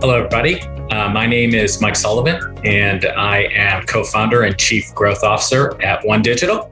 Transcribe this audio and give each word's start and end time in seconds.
Hello, 0.00 0.14
everybody. 0.14 0.60
Uh, 0.92 1.08
my 1.08 1.26
name 1.26 1.54
is 1.54 1.80
Mike 1.80 1.96
Sullivan, 1.96 2.56
and 2.64 3.04
I 3.04 3.48
am 3.52 3.84
co 3.84 4.04
founder 4.04 4.42
and 4.42 4.56
chief 4.56 4.94
growth 4.94 5.24
officer 5.24 5.76
at 5.82 6.06
One 6.06 6.22
Digital. 6.22 6.70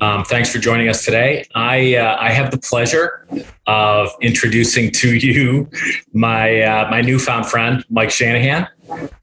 Um, 0.00 0.24
thanks 0.24 0.50
for 0.50 0.58
joining 0.58 0.88
us 0.88 1.04
today. 1.04 1.44
I, 1.54 1.94
uh, 1.94 2.16
I 2.18 2.30
have 2.30 2.50
the 2.50 2.58
pleasure 2.58 3.24
of 3.68 4.10
introducing 4.20 4.90
to 4.94 5.14
you 5.14 5.70
my, 6.12 6.62
uh, 6.62 6.90
my 6.90 7.02
newfound 7.02 7.46
friend, 7.46 7.84
Mike 7.88 8.10
Shanahan. 8.10 8.66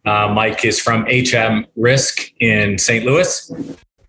Uh, 0.06 0.32
Mike 0.34 0.64
is 0.64 0.80
from 0.80 1.06
HM 1.06 1.66
Risk 1.76 2.32
in 2.40 2.78
St. 2.78 3.04
Louis. 3.04 3.52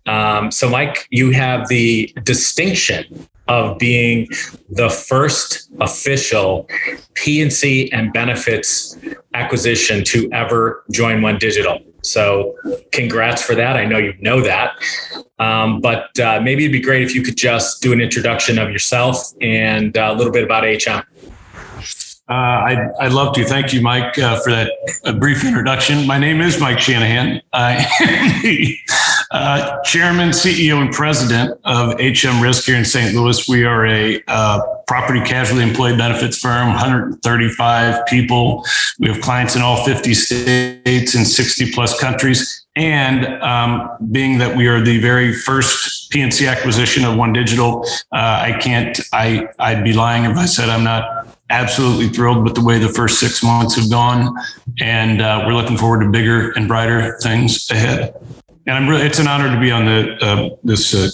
Um, 0.07 0.53
so, 0.53 0.71
Mike, 0.71 1.09
you 1.11 1.33
have 1.33 1.67
the 1.67 2.15
distinction 2.23 3.27
of 3.49 3.79
being 3.79 4.29
the 4.71 4.89
first 4.89 5.71
official 5.81 6.69
P&C 7.15 7.91
benefits 8.13 8.97
acquisition 9.35 10.05
to 10.05 10.31
ever 10.33 10.85
join 10.91 11.23
One 11.23 11.39
Digital. 11.39 11.79
So, 12.03 12.55
congrats 12.93 13.43
for 13.43 13.55
that. 13.55 13.77
I 13.77 13.87
know 13.87 13.97
you 13.97 14.15
know 14.21 14.43
that. 14.43 14.77
Um, 15.39 15.81
but 15.81 16.19
uh, 16.21 16.41
maybe 16.43 16.65
it'd 16.65 16.73
be 16.73 16.81
great 16.81 17.03
if 17.03 17.15
you 17.15 17.23
could 17.23 17.37
just 17.37 17.83
do 17.83 17.93
an 17.95 18.01
introduction 18.01 18.59
of 18.59 18.71
yourself 18.71 19.33
and 19.41 19.97
uh, 19.97 20.11
a 20.13 20.15
little 20.15 20.33
bit 20.33 20.45
about 20.45 20.65
HM. 20.65 21.03
Uh, 22.27 22.33
I'd, 22.33 22.91
I'd 23.01 23.13
love 23.13 23.35
to. 23.35 23.45
Thank 23.45 23.75
you, 23.75 23.83
Mike, 23.83 24.19
uh, 24.19 24.41
for 24.41 24.51
that 24.51 24.73
brief 25.19 25.45
introduction. 25.45 26.07
My 26.07 26.19
name 26.19 26.41
is 26.41 26.59
Mike 26.59 26.79
Shanahan. 26.79 27.43
I 27.53 27.85
uh, 29.31 29.83
chairman, 29.83 30.31
CEO, 30.31 30.81
and 30.81 30.93
president 30.93 31.59
of 31.65 31.95
HM 32.01 32.43
Risk 32.43 32.65
here 32.65 32.77
in 32.77 32.85
St. 32.85 33.15
Louis. 33.15 33.49
We 33.49 33.65
are 33.65 33.87
a 33.87 34.23
uh, 34.29 34.61
property 34.87 35.21
casualty 35.21 35.67
employee 35.67 35.97
benefits 35.97 36.39
firm, 36.39 36.69
135 36.69 38.07
people. 38.07 38.65
We 38.99 39.09
have 39.09 39.21
clients 39.21 39.57
in 39.57 39.63
all 39.63 39.85
50 39.85 40.15
states 40.15 41.15
and 41.15 41.27
60 41.27 41.73
plus 41.73 41.99
countries. 41.99 42.65
And 42.77 43.27
um, 43.43 43.89
being 44.11 44.39
that 44.39 44.57
we 44.57 44.67
are 44.67 44.81
the 44.81 44.99
very 44.99 45.33
first 45.33 46.11
P&C 46.11 46.47
acquisition 46.47 47.05
of 47.05 47.17
One 47.17 47.33
Digital, 47.33 47.85
uh, 48.13 48.17
I 48.51 48.59
can't. 48.61 48.99
I 49.13 49.47
I'd 49.61 49.85
be 49.85 49.93
lying 49.93 50.25
if 50.25 50.37
I 50.37 50.47
said 50.47 50.69
I'm 50.69 50.83
not 50.83 51.29
absolutely 51.51 52.09
thrilled 52.09 52.43
with 52.43 52.55
the 52.55 52.65
way 52.65 52.79
the 52.79 52.89
first 52.89 53.21
six 53.21 53.45
months 53.45 53.77
have 53.77 53.91
gone, 53.91 54.37
and 54.81 55.23
uh, 55.23 55.45
we're 55.47 55.55
looking 55.55 55.77
forward 55.77 56.01
to 56.01 56.11
bigger 56.11 56.51
and 56.53 56.67
brighter 56.67 57.17
things 57.23 57.71
ahead. 57.71 58.15
And 58.67 58.77
I'm 58.77 58.89
really, 58.89 59.05
it's 59.05 59.19
an 59.19 59.29
honor 59.29 59.53
to 59.53 59.61
be 59.61 59.71
on 59.71 59.85
the 59.85 60.17
uh, 60.25 60.57
this 60.65 60.95
uh, 60.95 61.11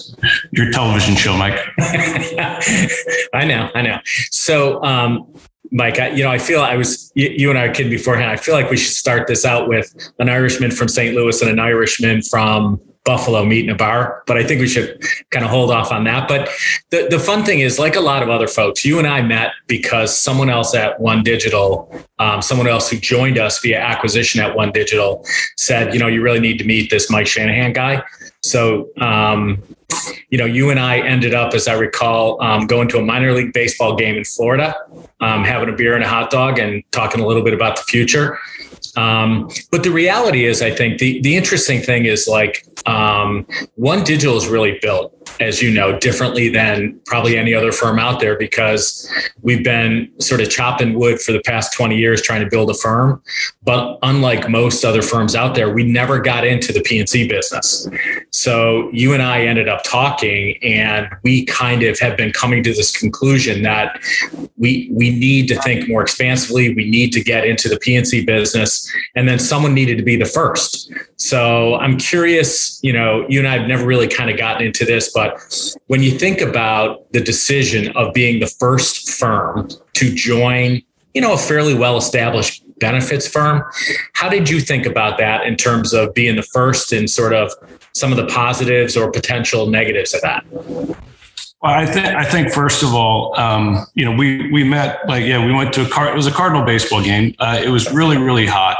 your 0.53 0.71
television 0.71 1.17
show, 1.17 1.37
Mike. 1.37 1.59
I 1.79 3.45
know, 3.45 3.71
I 3.75 3.83
know. 3.83 3.99
So, 4.31 4.83
um, 4.85 5.35
Mike, 5.73 5.99
I, 5.99 6.11
you 6.11 6.23
know, 6.23 6.31
I 6.31 6.39
feel 6.39 6.63
I 6.63 6.77
was 6.77 7.11
you, 7.15 7.29
you 7.29 7.51
and 7.51 7.59
I 7.59 7.67
were 7.67 7.75
kidding 7.75 7.91
beforehand. 7.91 8.31
I 8.31 8.37
feel 8.37 8.55
like 8.55 8.71
we 8.71 8.77
should 8.77 8.95
start 8.95 9.27
this 9.27 9.45
out 9.45 9.69
with 9.69 9.93
an 10.19 10.29
Irishman 10.29 10.71
from 10.71 10.89
St. 10.89 11.15
Louis 11.15 11.41
and 11.43 11.51
an 11.51 11.59
Irishman 11.59 12.23
from 12.23 12.81
Buffalo 13.05 13.45
meet 13.45 13.65
in 13.65 13.71
a 13.71 13.75
bar, 13.75 14.23
but 14.27 14.37
I 14.37 14.45
think 14.45 14.61
we 14.61 14.69
should 14.69 15.03
kind 15.31 15.45
of 15.45 15.51
hold 15.51 15.71
off 15.71 15.91
on 15.91 16.05
that. 16.05 16.29
But 16.29 16.51
the, 16.91 17.09
the 17.11 17.19
fun 17.19 17.45
thing 17.45 17.61
is, 17.61 17.79
like 17.79 17.97
a 17.97 18.01
lot 18.01 18.23
of 18.23 18.29
other 18.29 18.47
folks, 18.47 18.85
you 18.85 18.99
and 18.99 19.07
I 19.07 19.23
met 19.23 19.53
because 19.67 20.17
someone 20.17 20.51
else 20.51 20.75
at 20.75 21.01
One 21.01 21.23
Digital, 21.23 21.93
um, 22.19 22.43
someone 22.43 22.69
else 22.69 22.91
who 22.91 22.99
joined 22.99 23.39
us 23.39 23.59
via 23.61 23.81
acquisition 23.81 24.41
at 24.41 24.55
One 24.55 24.71
Digital, 24.71 25.25
said, 25.57 25.95
you 25.95 25.99
know, 25.99 26.09
you 26.09 26.23
really 26.23 26.41
need 26.41 26.59
to 26.59 26.65
meet 26.65 26.91
this 26.91 27.11
Mike 27.11 27.27
Shanahan 27.27 27.73
guy. 27.73 28.03
So, 28.43 28.91
um, 29.01 29.63
you 30.31 30.39
know, 30.39 30.45
you 30.45 30.71
and 30.71 30.79
I 30.79 30.99
ended 30.99 31.35
up, 31.35 31.55
as 31.55 31.69
I 31.69 31.75
recall, 31.75 32.41
um, 32.43 32.67
going 32.67 32.89
to 32.89 32.99
a 32.99 33.03
minor 33.03 33.33
league 33.33 33.53
baseball 33.53 33.97
game 33.97 34.17
in 34.17 34.25
Florida, 34.25 34.75
um, 35.21 35.45
having 35.45 35.69
a 35.69 35.73
beer 35.73 35.95
and 35.95 36.05
a 36.05 36.09
hot 36.09 36.31
dog, 36.31 36.59
and 36.59 36.83
talking 36.93 37.21
a 37.21 37.27
little 37.27 37.43
bit 37.43 37.55
about 37.55 37.77
the 37.77 37.83
future. 37.83 38.39
Um, 38.97 39.49
but 39.71 39.83
the 39.83 39.91
reality 39.91 40.47
is, 40.47 40.63
I 40.63 40.71
think 40.71 40.99
the 40.99 41.21
the 41.21 41.37
interesting 41.37 41.81
thing 41.81 42.07
is 42.07 42.27
like 42.27 42.67
um, 42.87 43.47
One 43.77 44.03
Digital 44.05 44.37
is 44.37 44.49
really 44.49 44.79
built, 44.81 45.15
as 45.41 45.63
you 45.63 45.71
know, 45.71 45.99
differently 45.99 46.49
than 46.49 47.01
probably 47.07 47.37
any 47.37 47.55
other 47.55 47.73
firm 47.73 47.99
out 47.99 48.21
there 48.21 48.37
because 48.37 49.11
we've 49.43 49.63
been 49.63 50.11
sort 50.21 50.41
of 50.41 50.51
chopping 50.51 50.95
wood 50.95 51.21
for 51.21 51.33
the 51.33 51.41
past 51.41 51.73
20 51.75 51.97
years 51.97 52.23
trying 52.23 52.43
to 52.43 52.51
build 52.51 52.71
a 52.71 52.75
firm. 52.75 53.23
But 53.63 53.99
unlike 54.03 54.49
most 54.49 54.85
other 54.85 55.03
firms 55.03 55.35
out 55.35 55.55
there, 55.55 55.71
we 55.71 55.85
never 55.85 56.19
got 56.19 56.45
into 56.45 56.73
the 56.73 56.81
P&C 56.81 57.29
business. 57.29 57.89
So 58.31 58.91
you 58.93 59.13
and 59.13 59.23
I 59.23 59.43
ended 59.43 59.69
up 59.69 59.80
talking 59.83 60.57
and 60.63 61.09
we 61.23 61.45
kind 61.47 61.83
of 61.83 61.99
have 62.01 62.17
been 62.17 62.33
coming 62.33 62.63
to 62.63 62.73
this 62.73 62.97
conclusion 62.97 63.63
that 63.63 64.01
we 64.57 64.91
we 64.93 65.11
need 65.11 65.49
to 65.49 65.61
think 65.63 65.89
more 65.89 66.03
expansively. 66.03 66.75
We 66.75 66.89
need 66.89 67.13
to 67.13 67.23
get 67.23 67.45
into 67.47 67.69
the 67.69 67.79
P&C 67.79 68.25
business. 68.25 68.91
And 69.15 69.29
then 69.29 69.39
someone 69.39 69.75
needed 69.75 69.97
to 69.99 70.05
be 70.05 70.17
the 70.17 70.25
first. 70.25 70.93
So 71.17 71.77
I'm 71.77 71.97
curious, 71.99 72.79
you 72.83 72.93
know, 72.93 73.27
you 73.29 73.39
and 73.39 73.49
I 73.49 73.59
have 73.59 73.69
never 73.69 73.87
really 73.87 74.09
kind 74.09 74.31
of 74.31 74.37
gotten 74.37 74.67
into 74.67 74.85
this, 74.85 75.13
but 75.13 75.39
when 75.87 76.03
you 76.03 76.13
think 76.13 76.41
about 76.41 77.13
the 77.13 77.21
decision 77.21 77.95
of 77.97 78.15
being 78.15 78.41
the 78.41 78.47
first 78.47 79.11
firm 79.11 79.69
to 79.95 80.15
join, 80.15 80.83
you 81.15 81.21
know, 81.21 81.35
a 81.35 81.39
fairly 81.39 81.75
well 81.75 81.97
established 81.97 82.65
benefits 82.81 83.29
firm, 83.29 83.63
how 84.15 84.29
did 84.29 84.49
you 84.49 84.61
think 84.61 84.87
about 84.87 85.19
that 85.19 85.47
in 85.47 85.57
terms 85.57 85.93
of 85.93 86.13
being 86.15 86.37
the 86.37 86.43
first 86.43 86.93
and 86.93 87.09
sort 87.09 87.33
of 87.33 87.53
some 87.93 88.11
of 88.11 88.17
the 88.17 88.27
positives 88.27 88.97
or 88.97 89.11
potential 89.11 89.67
negatives 89.67 90.15
of 90.15 90.21
that? 90.23 90.45
Well, 91.63 91.75
I 91.75 91.85
think 91.85 92.07
I 92.07 92.25
think 92.25 92.53
first 92.53 92.83
of 92.83 92.95
all, 92.95 93.39
um, 93.39 93.85
you 93.95 94.07
know, 94.07 94.13
we 94.13 94.51
we 94.51 94.65
met 94.65 95.07
like 95.07 95.25
yeah, 95.25 95.45
we 95.45 95.53
went 95.53 95.75
to 95.75 95.85
a 95.85 95.89
car. 95.89 96.11
It 96.11 96.17
was 96.17 96.27
a 96.27 96.33
Cardinal 96.33 96.65
baseball 96.65 97.03
game. 97.03 97.35
Uh, 97.39 97.61
it 97.63 97.69
was 97.69 97.93
really 97.93 98.17
really 98.17 98.47
hot, 98.47 98.79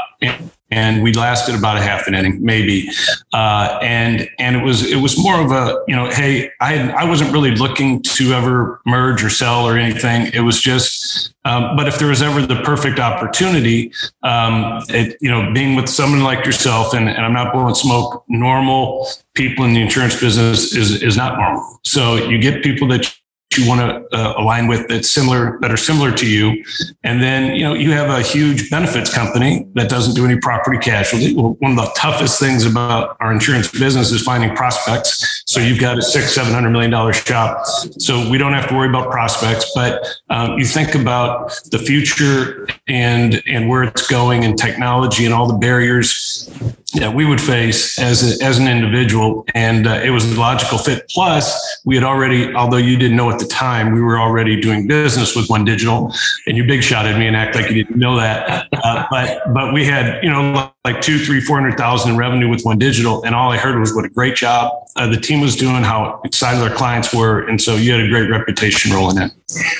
we 1.03 1.13
lasted 1.13 1.55
about 1.55 1.77
a 1.77 1.81
half 1.81 2.07
an 2.07 2.15
inning, 2.15 2.43
maybe. 2.43 2.89
Uh, 3.33 3.79
and 3.81 4.29
and 4.39 4.55
it 4.55 4.63
was 4.63 4.89
it 4.89 4.97
was 4.97 5.17
more 5.17 5.39
of 5.41 5.51
a 5.51 5.83
you 5.87 5.95
know, 5.95 6.09
hey, 6.09 6.51
I 6.61 6.89
I 6.91 7.05
wasn't 7.05 7.31
really 7.31 7.51
looking 7.55 8.01
to 8.03 8.33
ever 8.33 8.81
merge 8.85 9.23
or 9.23 9.29
sell 9.29 9.65
or 9.65 9.77
anything. 9.77 10.31
It 10.33 10.41
was 10.41 10.61
just, 10.61 11.33
um, 11.45 11.75
but 11.75 11.87
if 11.87 11.99
there 11.99 12.07
was 12.07 12.21
ever 12.21 12.45
the 12.45 12.61
perfect 12.63 12.99
opportunity, 12.99 13.91
um, 14.23 14.81
it, 14.89 15.17
you 15.21 15.29
know, 15.29 15.51
being 15.53 15.75
with 15.75 15.89
someone 15.89 16.23
like 16.23 16.45
yourself, 16.45 16.93
and, 16.93 17.09
and 17.09 17.25
I'm 17.25 17.33
not 17.33 17.53
blowing 17.53 17.75
smoke. 17.75 18.23
Normal 18.29 19.07
people 19.33 19.65
in 19.65 19.73
the 19.73 19.81
insurance 19.81 20.19
business 20.19 20.75
is 20.75 21.01
is 21.03 21.17
not 21.17 21.37
normal. 21.37 21.79
So 21.83 22.15
you 22.15 22.39
get 22.39 22.63
people 22.63 22.87
that 22.89 23.13
you 23.57 23.67
want 23.67 23.81
to 23.81 24.17
uh, 24.17 24.33
align 24.37 24.67
with 24.67 24.87
that's 24.87 25.09
similar 25.09 25.59
that 25.61 25.71
are 25.71 25.77
similar 25.77 26.11
to 26.11 26.29
you. 26.29 26.63
And 27.03 27.21
then 27.21 27.55
you 27.55 27.63
know 27.63 27.73
you 27.73 27.91
have 27.91 28.09
a 28.09 28.21
huge 28.21 28.69
benefits 28.69 29.13
company 29.13 29.67
that 29.73 29.89
doesn't 29.89 30.15
do 30.15 30.25
any 30.25 30.39
property 30.39 30.77
casualty. 30.77 31.35
Well, 31.35 31.55
one 31.59 31.71
of 31.71 31.77
the 31.77 31.91
toughest 31.95 32.39
things 32.39 32.65
about 32.65 33.17
our 33.19 33.31
insurance 33.31 33.71
business 33.71 34.11
is 34.11 34.23
finding 34.23 34.55
prospects. 34.55 35.43
So 35.45 35.59
you've 35.59 35.79
got 35.79 35.97
a 35.97 36.01
six 36.01 36.33
seven 36.33 36.53
hundred 36.53 36.69
million 36.69 36.91
dollar 36.91 37.13
shop. 37.13 37.65
So 37.65 38.29
we 38.29 38.37
don't 38.37 38.53
have 38.53 38.67
to 38.69 38.75
worry 38.75 38.89
about 38.89 39.11
prospects 39.11 39.71
but 39.75 40.05
um, 40.29 40.57
you 40.57 40.65
think 40.65 40.95
about 40.95 41.51
the 41.71 41.79
future 41.79 42.67
and 42.87 43.41
and 43.45 43.69
where 43.69 43.83
it's 43.83 44.07
going 44.07 44.43
and 44.45 44.57
technology 44.57 45.25
and 45.25 45.33
all 45.33 45.47
the 45.47 45.57
barriers 45.57 46.49
that 46.93 47.13
we 47.13 47.25
would 47.25 47.39
face 47.39 47.99
as 47.99 48.41
a, 48.41 48.43
as 48.43 48.59
an 48.59 48.67
individual. 48.67 49.45
And 49.55 49.87
uh, 49.87 50.01
it 50.03 50.09
was 50.09 50.31
a 50.31 50.39
logical 50.39 50.77
fit. 50.77 51.09
Plus 51.09 51.79
we 51.85 51.95
had 51.95 52.03
already 52.03 52.53
although 52.53 52.77
you 52.77 52.97
didn't 52.97 53.17
know 53.17 53.29
at 53.29 53.39
the 53.39 53.47
time 53.47 53.93
we 53.93 54.01
were 54.01 54.19
already 54.19 54.59
doing 54.59 54.87
business 54.87 55.35
with 55.35 55.49
one 55.49 55.65
digital 55.65 56.13
and 56.47 56.57
you 56.57 56.65
big 56.65 56.83
shot 56.83 57.05
at 57.05 57.17
me 57.17 57.27
and 57.27 57.35
act 57.35 57.55
like 57.55 57.69
you 57.69 57.83
didn't 57.83 57.97
know 57.97 58.15
that. 58.17 58.67
Uh, 58.73 59.05
but 59.09 59.41
but 59.53 59.73
we 59.73 59.85
had 59.85 60.23
you 60.23 60.29
know 60.29 60.71
like 60.85 61.01
two 61.01 61.19
three 61.19 61.41
four 61.41 61.59
hundred 61.59 61.77
thousand 61.77 62.11
in 62.11 62.17
revenue 62.17 62.49
with 62.49 62.63
one 62.63 62.79
digital 62.79 63.23
and 63.23 63.35
all 63.35 63.51
i 63.51 63.57
heard 63.57 63.79
was 63.79 63.93
what 63.93 64.03
a 64.03 64.09
great 64.09 64.35
job 64.35 64.71
uh, 64.95 65.07
the 65.07 65.17
team 65.17 65.41
was 65.41 65.55
doing 65.55 65.83
how 65.83 66.19
excited 66.23 66.61
our 66.61 66.75
clients 66.75 67.13
were. 67.13 67.47
And 67.47 67.61
so 67.61 67.75
you 67.75 67.91
had 67.91 68.01
a 68.01 68.09
great 68.09 68.29
reputation 68.29 68.91
rolling 68.93 69.17
in. 69.17 69.31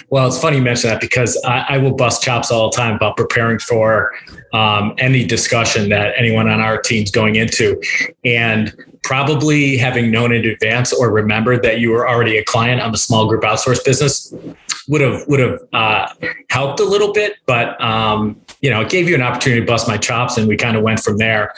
Well 0.09 0.27
it's 0.27 0.39
funny 0.39 0.57
you 0.57 0.63
mention 0.63 0.89
that 0.89 1.01
because 1.01 1.41
I, 1.45 1.65
I 1.69 1.77
will 1.77 1.93
bust 1.93 2.23
chops 2.23 2.51
all 2.51 2.69
the 2.69 2.75
time 2.75 2.95
about 2.95 3.17
preparing 3.17 3.59
for 3.59 4.11
um, 4.53 4.93
any 4.97 5.25
discussion 5.25 5.89
that 5.89 6.13
anyone 6.17 6.47
on 6.47 6.59
our 6.59 6.81
team's 6.81 7.11
going 7.11 7.35
into. 7.35 7.81
And 8.23 8.75
probably 9.03 9.77
having 9.77 10.11
known 10.11 10.31
in 10.31 10.45
advance 10.45 10.93
or 10.93 11.11
remembered 11.11 11.63
that 11.63 11.79
you 11.79 11.91
were 11.91 12.07
already 12.07 12.37
a 12.37 12.43
client 12.43 12.81
on 12.81 12.91
the 12.91 12.97
small 12.97 13.27
group 13.27 13.41
outsource 13.41 13.83
business 13.83 14.33
would 14.87 15.01
have 15.01 15.27
would 15.27 15.39
have 15.39 15.59
uh, 15.73 16.07
helped 16.49 16.79
a 16.79 16.83
little 16.83 17.13
bit, 17.13 17.35
but 17.45 17.79
um, 17.81 18.39
you 18.61 18.69
know, 18.69 18.81
it 18.81 18.89
gave 18.89 19.07
you 19.07 19.15
an 19.15 19.21
opportunity 19.21 19.61
to 19.61 19.67
bust 19.67 19.87
my 19.87 19.97
chops, 19.97 20.37
and 20.37 20.47
we 20.47 20.57
kind 20.57 20.77
of 20.77 20.83
went 20.83 20.99
from 20.99 21.17
there. 21.17 21.53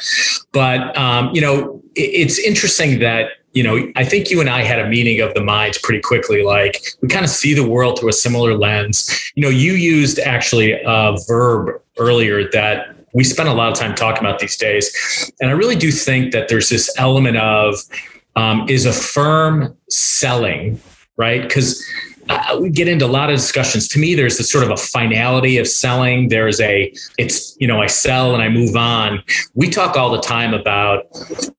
But 0.51 0.95
um, 0.97 1.33
you 1.33 1.41
know, 1.41 1.81
it, 1.95 2.01
it's 2.01 2.39
interesting 2.39 2.99
that 2.99 3.31
you 3.53 3.61
know, 3.61 3.91
I 3.95 4.03
think 4.03 4.31
you 4.31 4.41
and 4.41 4.49
I 4.49 4.63
had 4.63 4.79
a 4.79 4.89
meeting 4.89 5.21
of 5.21 5.33
the 5.35 5.41
minds 5.41 5.77
pretty 5.77 6.01
quickly. 6.01 6.43
Like 6.43 6.81
we 7.01 7.07
kind 7.07 7.23
of 7.23 7.29
see 7.29 7.53
the 7.53 7.67
world 7.67 7.99
through 7.99 8.09
a 8.09 8.13
similar 8.13 8.57
lens. 8.57 9.31
You 9.35 9.43
know, 9.43 9.49
you 9.49 9.73
used 9.73 10.19
actually 10.19 10.73
a 10.73 11.15
verb 11.27 11.79
earlier 11.97 12.49
that 12.51 12.95
we 13.13 13.23
spend 13.23 13.47
a 13.47 13.53
lot 13.53 13.71
of 13.71 13.77
time 13.77 13.93
talking 13.93 14.25
about 14.25 14.39
these 14.39 14.57
days. 14.57 15.31
And 15.39 15.49
I 15.49 15.53
really 15.53 15.75
do 15.75 15.91
think 15.91 16.31
that 16.33 16.47
there's 16.47 16.69
this 16.69 16.91
element 16.97 17.37
of 17.37 17.75
um, 18.35 18.67
is 18.67 18.85
a 18.85 18.93
firm 18.93 19.77
selling 19.89 20.81
right? 21.17 21.41
Because 21.41 21.83
uh, 22.29 22.57
we 22.59 22.69
get 22.69 22.87
into 22.87 23.05
a 23.05 23.07
lot 23.07 23.29
of 23.29 23.35
discussions. 23.35 23.87
To 23.89 23.99
me, 23.99 24.15
there's 24.15 24.39
a 24.39 24.43
sort 24.43 24.63
of 24.63 24.71
a 24.71 24.77
finality 24.77 25.57
of 25.57 25.67
selling. 25.67 26.29
There's 26.29 26.59
a, 26.61 26.93
it's, 27.17 27.55
you 27.59 27.67
know, 27.67 27.81
I 27.81 27.87
sell 27.87 28.33
and 28.33 28.41
I 28.41 28.49
move 28.49 28.75
on. 28.75 29.23
We 29.53 29.69
talk 29.69 29.97
all 29.97 30.09
the 30.09 30.21
time 30.21 30.53
about, 30.53 31.05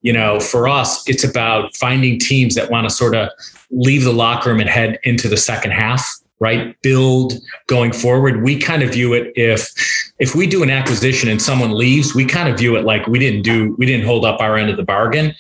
you 0.03 0.13
know, 0.13 0.41
for 0.41 0.69
us, 0.69 1.07
it's 1.09 1.25
about 1.25 1.77
finding 1.77 2.19
teams 2.19 2.55
that 2.55 2.71
want 2.71 2.89
to 2.89 2.95
sort 2.95 3.15
of 3.15 3.29
leave 3.71 4.05
the 4.05 4.13
locker 4.13 4.51
room 4.51 4.61
and 4.61 4.69
head 4.69 4.99
into 5.03 5.29
the 5.29 5.37
second 5.37 5.73
half 5.73 6.09
right 6.45 6.77
build 6.83 7.33
going 7.69 7.91
forward. 7.91 8.43
We 8.43 8.59
kind 8.59 8.83
of 8.83 8.93
view 8.93 9.15
it 9.15 9.33
if 9.35 9.73
if 10.19 10.35
we 10.35 10.47
do 10.47 10.63
an 10.63 10.71
acquisition 10.71 11.31
and 11.31 11.41
someone 11.41 11.73
leaves 11.77 12.15
we 12.15 12.25
kind 12.25 12.49
of 12.51 12.59
view 12.59 12.77
it 12.77 12.85
like 12.85 13.07
we 13.07 13.19
didn't 13.19 13.43
do 13.43 13.75
we 13.79 13.87
didn't 13.87 14.07
hold 14.07 14.27
up 14.27 14.41
our 14.41 14.57
end 14.59 14.69
of 14.69 14.77
the 14.77 14.85
bargain. 14.85 15.35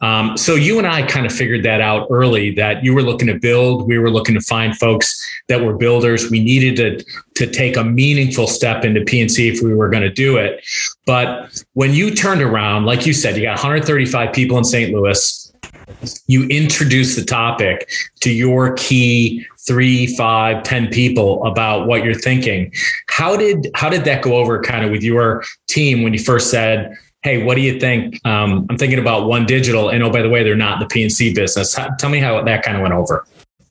Um, 0.00 0.36
so 0.36 0.54
you 0.54 0.78
and 0.78 0.86
i 0.86 1.00
kind 1.02 1.26
of 1.26 1.32
figured 1.32 1.62
that 1.64 1.80
out 1.80 2.08
early 2.10 2.52
that 2.54 2.84
you 2.84 2.92
were 2.94 3.02
looking 3.02 3.28
to 3.28 3.38
build 3.38 3.86
we 3.86 3.98
were 3.98 4.10
looking 4.10 4.34
to 4.34 4.40
find 4.40 4.76
folks 4.76 5.08
that 5.48 5.60
were 5.64 5.74
builders. 5.74 6.28
We 6.28 6.40
needed 6.40 6.74
to 6.76 7.04
to 7.38 7.46
take 7.46 7.76
a 7.76 7.84
meaningful 7.84 8.48
step 8.48 8.84
into 8.84 9.00
P&C 9.04 9.48
if 9.48 9.62
we 9.62 9.72
were 9.72 9.88
going 9.88 10.02
to 10.02 10.10
do 10.26 10.38
it. 10.38 10.64
But 11.06 11.62
when 11.74 11.94
you 11.94 12.12
turned 12.24 12.42
around 12.42 12.84
like 12.84 13.06
you 13.06 13.12
said 13.12 13.36
you 13.36 13.42
got 13.42 13.58
135 13.58 14.32
people 14.32 14.58
in 14.58 14.64
st 14.64 14.92
louis. 14.92 15.44
You 16.26 16.46
introduce 16.48 17.16
the 17.16 17.24
topic 17.24 17.88
to 18.20 18.30
your 18.30 18.74
key 18.74 19.46
three, 19.68 20.06
five, 20.16 20.62
ten 20.64 20.88
people 20.88 21.44
about 21.46 21.86
what 21.86 22.02
you're 22.02 22.14
thinking. 22.14 22.72
How 23.08 23.36
did 23.36 23.70
how 23.74 23.88
did 23.88 24.04
that 24.04 24.22
go 24.22 24.36
over 24.36 24.60
kind 24.62 24.84
of 24.84 24.90
with 24.90 25.02
your 25.02 25.44
team 25.68 26.02
when 26.02 26.12
you 26.12 26.18
first 26.18 26.50
said, 26.50 26.96
"Hey, 27.22 27.44
what 27.44 27.54
do 27.54 27.60
you 27.60 27.78
think?" 27.78 28.18
Um, 28.26 28.66
I'm 28.70 28.78
thinking 28.78 28.98
about 28.98 29.28
One 29.28 29.46
Digital, 29.46 29.90
and 29.90 30.02
oh, 30.02 30.10
by 30.10 30.22
the 30.22 30.28
way, 30.28 30.42
they're 30.42 30.56
not 30.56 30.80
the 30.80 30.86
P&C 30.86 31.34
business. 31.34 31.74
How, 31.74 31.90
tell 31.98 32.10
me 32.10 32.18
how 32.18 32.42
that 32.42 32.64
kind 32.64 32.76
of 32.76 32.82
went 32.82 32.94
over. 32.94 33.24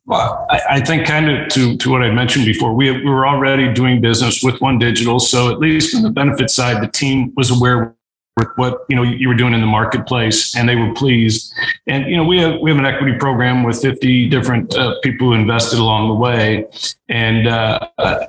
Well, 0.05 0.47
I, 0.49 0.61
I, 0.69 0.79
think 0.79 1.05
kind 1.05 1.29
of 1.29 1.49
to, 1.49 1.75
to 1.75 1.91
what 1.91 2.01
I 2.01 2.09
mentioned 2.09 2.45
before, 2.45 2.73
we, 2.73 2.89
we 2.91 3.09
were 3.09 3.27
already 3.27 3.73
doing 3.73 3.99
business 3.99 4.41
with 4.41 4.61
One 4.61 4.79
Digital. 4.79 5.19
So 5.19 5.51
at 5.51 5.59
least 5.59 5.93
on 5.93 6.01
the 6.01 6.09
benefit 6.09 6.49
side, 6.49 6.81
the 6.81 6.87
team 6.87 7.33
was 7.35 7.51
aware 7.51 7.93
with 8.37 8.47
what 8.55 8.85
you 8.87 8.95
know 8.95 9.03
you 9.03 9.27
were 9.27 9.35
doing 9.35 9.53
in 9.53 9.61
the 9.61 9.67
marketplace, 9.67 10.55
and 10.55 10.69
they 10.69 10.75
were 10.75 10.93
pleased. 10.93 11.51
And 11.87 12.05
you 12.09 12.15
know 12.15 12.23
we 12.23 12.39
have 12.39 12.59
we 12.61 12.69
have 12.69 12.79
an 12.79 12.85
equity 12.85 13.17
program 13.17 13.63
with 13.63 13.81
50 13.81 14.29
different 14.29 14.75
uh, 14.75 14.95
people 15.01 15.27
who 15.27 15.33
invested 15.33 15.79
along 15.79 16.07
the 16.07 16.15
way, 16.15 16.65
and 17.09 17.47
uh, 17.47 17.79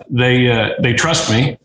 they 0.09 0.51
uh, 0.51 0.71
they 0.81 0.95
trust 0.95 1.31
me, 1.31 1.59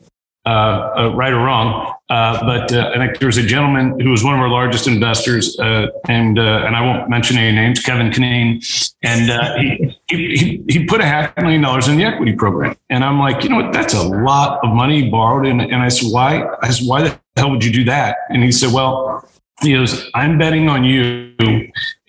Uh, 0.45 0.49
uh, 0.97 1.15
right 1.15 1.31
or 1.31 1.37
wrong. 1.37 1.93
Uh, 2.09 2.37
but 2.43 2.73
uh, 2.73 2.91
I 2.93 2.97
think 2.97 3.17
there 3.19 3.27
was 3.27 3.37
a 3.37 3.43
gentleman 3.43 3.97
who 3.97 4.09
was 4.09 4.25
one 4.25 4.33
of 4.33 4.41
our 4.41 4.49
largest 4.49 4.87
investors, 4.87 5.55
and 5.57 6.37
and 6.37 6.75
I 6.75 6.81
won't 6.81 7.09
mention 7.09 7.37
any 7.37 7.55
names, 7.55 7.79
Kevin 7.79 8.11
Kinane, 8.11 8.93
and 9.03 9.93
he, 10.09 10.35
he 10.35 10.63
he 10.67 10.85
put 10.85 10.99
a 10.99 11.05
half 11.05 11.33
million 11.37 11.61
dollars 11.61 11.87
in 11.87 11.95
the 11.95 12.03
equity 12.03 12.35
program, 12.35 12.75
and 12.89 13.05
I'm 13.05 13.19
like, 13.19 13.43
you 13.43 13.49
know 13.51 13.55
what, 13.55 13.71
that's 13.71 13.93
a 13.93 14.03
lot 14.03 14.59
of 14.65 14.75
money 14.75 15.09
borrowed, 15.09 15.45
and 15.45 15.61
and 15.61 15.81
I 15.81 15.87
said, 15.87 16.11
why? 16.11 16.45
I 16.61 16.71
said, 16.71 16.89
why 16.89 17.03
the 17.03 17.17
hell 17.37 17.49
would 17.49 17.63
you 17.63 17.71
do 17.71 17.85
that? 17.85 18.17
And 18.27 18.43
he 18.43 18.51
said, 18.51 18.73
well, 18.73 19.25
he 19.61 19.71
goes, 19.71 20.09
I'm 20.13 20.37
betting 20.37 20.67
on 20.67 20.83
you. 20.83 21.31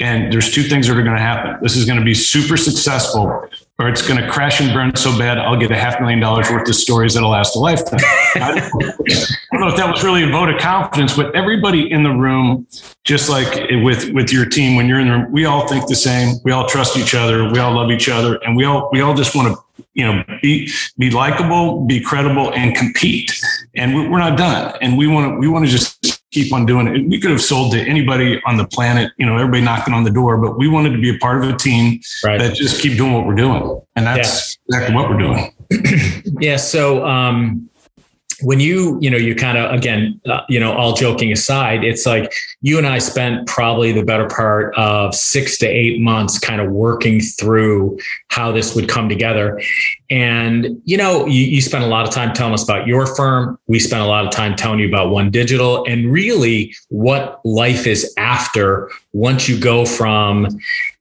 And 0.00 0.32
there's 0.32 0.50
two 0.52 0.64
things 0.64 0.88
that 0.88 0.98
are 0.98 1.02
going 1.04 1.16
to 1.16 1.22
happen. 1.22 1.56
This 1.62 1.76
is 1.76 1.84
going 1.84 2.00
to 2.00 2.04
be 2.04 2.14
super 2.14 2.56
successful, 2.56 3.48
or 3.78 3.88
it's 3.88 4.06
going 4.06 4.20
to 4.20 4.30
crash 4.30 4.60
and 4.60 4.72
burn 4.72 4.94
so 4.94 5.16
bad, 5.18 5.36
I'll 5.36 5.56
get 5.56 5.70
a 5.72 5.76
half 5.76 6.00
million 6.00 6.20
dollars 6.20 6.48
worth 6.50 6.68
of 6.68 6.74
stories 6.76 7.14
that'll 7.14 7.30
last 7.30 7.56
a 7.56 7.58
lifetime. 7.58 7.98
I 8.36 8.70
don't 9.52 9.60
know 9.60 9.68
if 9.68 9.76
that 9.76 9.90
was 9.90 10.04
really 10.04 10.22
a 10.22 10.30
vote 10.30 10.48
of 10.48 10.60
confidence, 10.60 11.16
but 11.16 11.34
everybody 11.34 11.90
in 11.90 12.04
the 12.04 12.10
room, 12.10 12.68
just 13.02 13.28
like 13.28 13.68
with, 13.82 14.12
with 14.12 14.32
your 14.32 14.46
team, 14.46 14.76
when 14.76 14.86
you're 14.86 15.00
in 15.00 15.08
the 15.08 15.12
room, 15.14 15.32
we 15.32 15.44
all 15.44 15.66
think 15.66 15.88
the 15.88 15.96
same. 15.96 16.36
We 16.44 16.52
all 16.52 16.68
trust 16.68 16.96
each 16.96 17.14
other. 17.14 17.50
We 17.50 17.58
all 17.58 17.74
love 17.74 17.90
each 17.90 18.08
other. 18.08 18.36
And 18.44 18.56
we 18.56 18.64
all, 18.64 18.90
we 18.92 19.00
all 19.00 19.14
just 19.14 19.34
want 19.34 19.54
to 19.54 19.64
you 19.94 20.04
know, 20.04 20.24
be 20.42 20.70
be 20.98 21.10
likable, 21.10 21.84
be 21.84 22.00
credible, 22.00 22.52
and 22.52 22.76
compete. 22.76 23.32
And 23.74 23.94
we're 24.10 24.18
not 24.18 24.38
done. 24.38 24.76
And 24.80 24.96
we 24.96 25.06
want 25.06 25.32
to 25.32 25.38
we 25.38 25.48
want 25.48 25.64
to 25.64 25.70
just 25.70 25.93
keep 26.34 26.52
on 26.52 26.66
doing 26.66 26.88
it. 26.88 27.08
We 27.08 27.20
could 27.20 27.30
have 27.30 27.40
sold 27.40 27.72
to 27.72 27.80
anybody 27.80 28.42
on 28.44 28.56
the 28.56 28.66
planet, 28.66 29.12
you 29.16 29.24
know, 29.24 29.36
everybody 29.36 29.62
knocking 29.62 29.94
on 29.94 30.04
the 30.04 30.10
door, 30.10 30.36
but 30.36 30.58
we 30.58 30.68
wanted 30.68 30.90
to 30.90 30.98
be 30.98 31.14
a 31.14 31.18
part 31.18 31.42
of 31.42 31.48
a 31.48 31.56
team 31.56 32.00
right. 32.24 32.38
that 32.38 32.54
just 32.54 32.82
keep 32.82 32.98
doing 32.98 33.12
what 33.12 33.26
we're 33.26 33.34
doing, 33.34 33.80
and 33.96 34.06
that's 34.06 34.58
yeah. 34.68 34.76
exactly 34.76 34.96
what 34.96 35.08
we're 35.08 35.18
doing. 35.18 35.54
yeah. 36.40 36.56
So. 36.56 37.06
um 37.06 37.70
when 38.42 38.60
you 38.60 38.98
you 39.00 39.10
know 39.10 39.16
you 39.16 39.34
kind 39.34 39.58
of 39.58 39.72
again 39.72 40.20
uh, 40.26 40.40
you 40.48 40.58
know 40.58 40.72
all 40.72 40.94
joking 40.94 41.32
aside 41.32 41.84
it's 41.84 42.06
like 42.06 42.32
you 42.62 42.78
and 42.78 42.86
i 42.86 42.98
spent 42.98 43.46
probably 43.46 43.92
the 43.92 44.02
better 44.02 44.26
part 44.28 44.74
of 44.76 45.14
six 45.14 45.58
to 45.58 45.66
eight 45.66 46.00
months 46.00 46.38
kind 46.38 46.60
of 46.60 46.70
working 46.70 47.20
through 47.20 47.98
how 48.34 48.50
this 48.50 48.74
would 48.74 48.88
come 48.88 49.08
together. 49.08 49.60
And 50.10 50.82
you 50.84 50.96
know 50.96 51.26
you, 51.26 51.44
you 51.44 51.60
spent 51.60 51.84
a 51.84 51.86
lot 51.86 52.06
of 52.06 52.12
time 52.12 52.34
telling 52.34 52.52
us 52.52 52.64
about 52.64 52.86
your 52.86 53.06
firm. 53.06 53.58
We 53.68 53.78
spent 53.78 54.02
a 54.02 54.06
lot 54.06 54.26
of 54.26 54.32
time 54.32 54.56
telling 54.56 54.80
you 54.80 54.88
about 54.88 55.10
one 55.10 55.30
digital. 55.30 55.84
And 55.86 56.10
really 56.10 56.74
what 56.88 57.40
life 57.44 57.86
is 57.86 58.12
after 58.18 58.90
once 59.12 59.48
you 59.48 59.58
go 59.58 59.86
from 59.86 60.48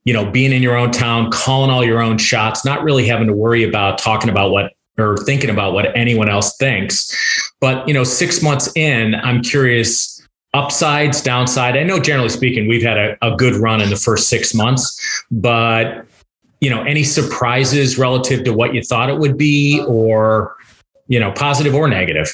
you 0.05 0.13
know 0.13 0.29
being 0.29 0.51
in 0.51 0.61
your 0.61 0.75
own 0.75 0.91
town 0.91 1.31
calling 1.31 1.71
all 1.71 1.83
your 1.83 2.01
own 2.01 2.17
shots 2.17 2.63
not 2.63 2.83
really 2.83 3.07
having 3.07 3.27
to 3.27 3.33
worry 3.33 3.63
about 3.63 3.97
talking 3.97 4.29
about 4.29 4.51
what 4.51 4.73
or 4.97 5.17
thinking 5.17 5.49
about 5.49 5.73
what 5.73 5.95
anyone 5.95 6.29
else 6.29 6.55
thinks. 6.57 7.13
But, 7.59 7.87
you 7.87 7.93
know, 7.93 8.03
six 8.03 8.41
months 8.41 8.71
in, 8.75 9.15
I'm 9.15 9.41
curious 9.41 10.21
upsides, 10.53 11.21
downside. 11.21 11.75
I 11.75 11.83
know 11.83 11.99
generally 11.99 12.29
speaking, 12.29 12.67
we've 12.67 12.83
had 12.83 12.97
a, 12.97 13.17
a 13.25 13.35
good 13.35 13.55
run 13.55 13.81
in 13.81 13.89
the 13.89 13.95
first 13.95 14.29
six 14.29 14.53
months, 14.53 15.25
but, 15.31 16.05
you 16.61 16.69
know, 16.69 16.83
any 16.83 17.03
surprises 17.03 17.97
relative 17.97 18.43
to 18.43 18.53
what 18.53 18.73
you 18.73 18.83
thought 18.83 19.09
it 19.09 19.17
would 19.17 19.37
be 19.37 19.83
or, 19.87 20.55
you 21.07 21.19
know, 21.19 21.31
positive 21.31 21.73
or 21.73 21.87
negative? 21.87 22.31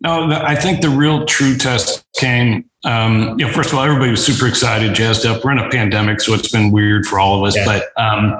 No, 0.00 0.30
I 0.30 0.54
think 0.54 0.80
the 0.80 0.88
real 0.88 1.24
true 1.26 1.56
test 1.56 2.04
came. 2.16 2.64
Um, 2.84 3.38
you 3.38 3.46
know, 3.46 3.52
first 3.52 3.70
of 3.72 3.78
all, 3.78 3.84
everybody 3.84 4.10
was 4.10 4.24
super 4.24 4.46
excited, 4.46 4.94
jazzed 4.94 5.26
up. 5.26 5.44
We're 5.44 5.52
in 5.52 5.58
a 5.58 5.68
pandemic, 5.68 6.20
so 6.20 6.34
it's 6.34 6.50
been 6.50 6.70
weird 6.70 7.06
for 7.06 7.20
all 7.20 7.38
of 7.38 7.46
us. 7.46 7.56
Yeah. 7.56 7.64
But 7.64 8.00
um, 8.00 8.38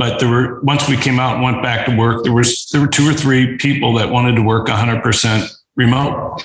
but 0.00 0.18
there 0.18 0.30
were 0.30 0.60
once 0.62 0.88
we 0.88 0.96
came 0.96 1.20
out 1.20 1.34
and 1.34 1.44
went 1.44 1.62
back 1.62 1.84
to 1.84 1.94
work, 1.94 2.24
there 2.24 2.32
was 2.32 2.66
there 2.72 2.80
were 2.80 2.88
two 2.88 3.06
or 3.06 3.12
three 3.12 3.58
people 3.58 3.92
that 3.94 4.08
wanted 4.08 4.34
to 4.36 4.42
work 4.42 4.66
100 4.66 5.02
percent 5.02 5.48
remote. 5.76 6.42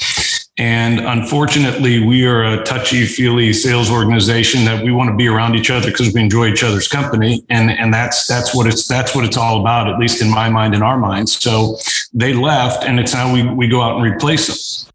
And 0.57 0.99
unfortunately, 0.99 2.05
we 2.05 2.25
are 2.25 2.43
a 2.43 2.63
touchy 2.63 3.05
feely 3.05 3.51
sales 3.53 3.89
organization 3.89 4.63
that 4.65 4.83
we 4.83 4.91
want 4.91 5.09
to 5.09 5.15
be 5.15 5.27
around 5.27 5.55
each 5.55 5.69
other 5.69 5.87
because 5.87 6.13
we 6.13 6.21
enjoy 6.21 6.47
each 6.47 6.63
other's 6.63 6.87
company. 6.87 7.43
And, 7.49 7.69
and 7.71 7.93
that's, 7.93 8.25
that's 8.25 8.55
what 8.55 8.65
it's, 8.65 8.87
that's 8.87 9.13
what 9.13 9.25
it's 9.25 9.35
all 9.35 9.59
about, 9.59 9.89
at 9.89 9.99
least 9.99 10.21
in 10.21 10.31
my 10.31 10.49
mind 10.49 10.73
and 10.73 10.81
our 10.81 10.97
minds. 10.97 11.37
So 11.41 11.77
they 12.13 12.33
left 12.33 12.85
and 12.85 13.01
it's 13.01 13.13
now 13.13 13.33
we, 13.33 13.45
we 13.45 13.67
go 13.67 13.81
out 13.81 13.97
and 13.97 14.03
replace 14.05 14.47
them. 14.47 14.94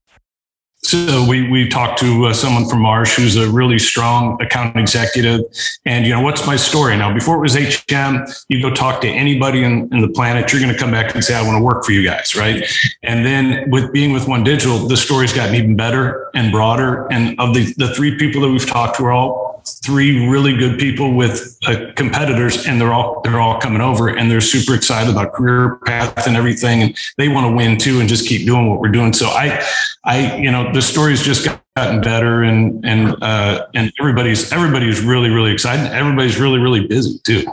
So 0.83 1.27
we 1.29 1.49
we 1.51 1.69
talked 1.69 1.99
to 2.01 2.27
uh, 2.27 2.33
someone 2.33 2.67
from 2.67 2.81
Marsh 2.81 3.15
who's 3.15 3.37
a 3.37 3.51
really 3.51 3.79
strong 3.79 4.41
account 4.41 4.77
executive, 4.77 5.43
and 5.85 6.07
you 6.07 6.13
know 6.13 6.23
what's 6.23 6.47
my 6.47 6.57
story 6.57 6.97
now? 6.97 7.13
Before 7.13 7.37
it 7.37 7.41
was 7.41 7.55
HM, 7.55 8.25
you 8.49 8.63
go 8.63 8.71
talk 8.73 9.03
to 9.03 9.09
anybody 9.09 9.63
in, 9.63 9.93
in 9.93 10.01
the 10.01 10.09
planet, 10.09 10.51
you're 10.51 10.61
going 10.61 10.73
to 10.73 10.79
come 10.79 10.91
back 10.91 11.15
and 11.15 11.23
say, 11.23 11.35
"I 11.35 11.43
want 11.43 11.59
to 11.59 11.63
work 11.63 11.85
for 11.85 11.93
you 11.93 12.03
guys," 12.03 12.35
right? 12.35 12.65
And 13.03 13.27
then 13.27 13.71
with 13.71 13.93
being 13.93 14.13
with 14.13 14.27
One 14.27 14.43
Digital, 14.43 14.79
the 14.89 14.97
story's 14.97 15.35
gotten 15.35 15.55
even 15.55 15.77
better 15.77 16.31
and 16.35 16.51
broader. 16.51 17.07
And 17.13 17.39
of 17.39 17.55
the 17.55 17.75
the 17.77 17.95
three 17.95 18.17
people 18.17 18.41
that 18.41 18.49
we've 18.49 18.67
talked 18.67 18.97
to 18.97 19.05
are 19.05 19.13
all 19.13 19.50
three 19.65 20.27
really 20.27 20.57
good 20.57 20.79
people 20.79 21.15
with 21.15 21.59
uh, 21.67 21.93
competitors 21.97 22.67
and 22.67 22.81
they're 22.81 22.93
all 22.93 23.21
they're 23.23 23.41
all 23.41 23.61
coming 23.61 23.81
over 23.81 24.09
and 24.09 24.31
they're 24.31 24.41
super 24.41 24.75
excited 24.75 25.11
about 25.11 25.33
career 25.33 25.77
path 25.87 26.27
and 26.27 26.37
everything 26.37 26.83
and 26.83 26.97
they 27.19 27.29
want 27.29 27.47
to 27.47 27.57
win 27.57 27.77
too 27.79 28.01
and 28.01 28.09
just 28.09 28.29
keep 28.29 28.47
doing 28.47 28.69
what 28.69 28.81
we're 28.81 28.89
doing. 28.89 29.13
So 29.13 29.29
i 29.29 29.65
i 30.05 30.37
you 30.37 30.51
know 30.51 30.73
the 30.73 30.83
story's 30.83 31.23
just 31.23 31.49
gotten 31.77 32.01
better 32.01 32.43
and 32.43 32.85
and 32.85 33.23
uh 33.23 33.67
and 33.75 33.93
everybody's 34.01 34.53
everybody's 34.53 35.03
really 35.03 35.31
really 35.31 35.53
excited. 35.53 35.87
Everybody's 35.93 36.39
really 36.39 36.59
really 36.59 36.87
busy 36.87 37.19
too. 37.25 37.45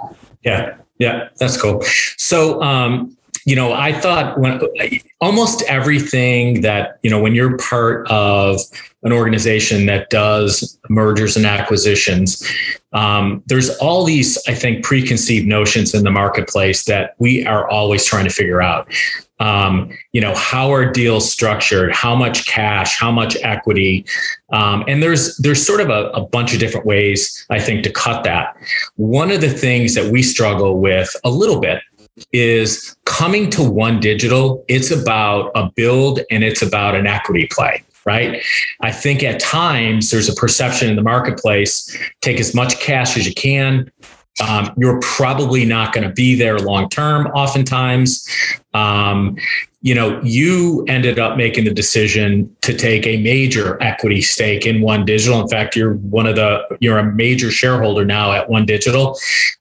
Yeah 0.43 0.77
yeah 0.99 1.29
that's 1.37 1.61
cool. 1.61 1.81
So 2.17 2.61
um 2.61 3.17
you 3.47 3.55
know, 3.55 3.71
I 3.71 3.93
thought 3.93 4.37
when 4.37 4.59
almost 5.21 5.61
everything 5.69 6.61
that, 6.63 6.99
you 7.01 7.09
know, 7.09 7.21
when 7.21 7.33
you're 7.33 7.57
part 7.57 8.05
of 8.11 8.59
an 9.07 9.13
organization 9.13 9.87
that 9.87 10.09
does 10.09 10.77
mergers 10.89 11.35
and 11.35 11.45
acquisitions, 11.45 12.45
um, 12.93 13.41
there's 13.47 13.69
all 13.77 14.03
these, 14.03 14.37
I 14.47 14.53
think, 14.53 14.83
preconceived 14.83 15.47
notions 15.47 15.93
in 15.93 16.03
the 16.03 16.11
marketplace 16.11 16.85
that 16.85 17.15
we 17.17 17.45
are 17.45 17.67
always 17.69 18.05
trying 18.05 18.25
to 18.25 18.29
figure 18.29 18.61
out. 18.61 18.87
Um, 19.39 19.91
you 20.13 20.21
know, 20.21 20.35
how 20.35 20.71
are 20.71 20.91
deals 20.91 21.31
structured? 21.31 21.91
How 21.93 22.15
much 22.15 22.45
cash? 22.47 22.99
How 22.99 23.11
much 23.11 23.37
equity? 23.43 24.05
Um, 24.51 24.83
and 24.87 25.01
there's 25.01 25.37
there's 25.37 25.65
sort 25.65 25.79
of 25.79 25.89
a, 25.89 26.09
a 26.09 26.21
bunch 26.21 26.53
of 26.53 26.59
different 26.59 26.85
ways 26.85 27.45
I 27.49 27.59
think 27.59 27.83
to 27.83 27.91
cut 27.91 28.23
that. 28.23 28.55
One 28.95 29.31
of 29.31 29.41
the 29.41 29.49
things 29.49 29.93
that 29.95 30.11
we 30.11 30.23
struggle 30.23 30.79
with 30.79 31.15
a 31.23 31.29
little 31.29 31.59
bit 31.59 31.81
is 32.31 32.95
coming 33.05 33.49
to 33.51 33.61
one 33.61 33.99
digital 33.99 34.65
it's 34.67 34.91
about 34.91 35.51
a 35.53 35.69
build 35.75 36.19
and 36.31 36.43
it's 36.43 36.61
about 36.61 36.95
an 36.95 37.05
equity 37.05 37.47
play 37.51 37.83
right 38.07 38.41
i 38.81 38.91
think 38.91 39.21
at 39.21 39.39
times 39.39 40.09
there's 40.09 40.29
a 40.29 40.35
perception 40.35 40.89
in 40.89 40.95
the 40.95 41.03
marketplace 41.03 41.95
take 42.21 42.39
as 42.39 42.55
much 42.55 42.79
cash 42.79 43.17
as 43.17 43.27
you 43.27 43.33
can 43.33 43.91
Um, 44.39 44.69
you're 44.77 44.99
probably 44.99 45.65
not 45.65 45.93
going 45.93 46.07
to 46.07 46.13
be 46.13 46.35
there 46.35 46.59
long 46.59 46.89
term, 46.89 47.25
oftentimes. 47.33 48.23
Um, 48.71 49.35
you 49.87 49.95
know, 49.95 50.21
you 50.21 50.83
ended 50.89 51.17
up 51.17 51.37
making 51.37 51.63
the 51.63 51.73
decision 51.73 52.53
to 52.59 52.73
take 52.73 53.07
a 53.07 53.21
major 53.21 53.81
equity 53.81 54.21
stake 54.21 54.65
in 54.65 54.81
One 54.81 55.05
Digital. 55.05 55.39
In 55.39 55.47
fact, 55.47 55.77
you're 55.77 55.93
one 55.93 56.27
of 56.27 56.35
the 56.35 56.77
you're 56.81 56.97
a 56.97 57.09
major 57.13 57.49
shareholder 57.51 58.03
now 58.03 58.33
at 58.33 58.49
One 58.49 58.65
Digital. 58.65 59.17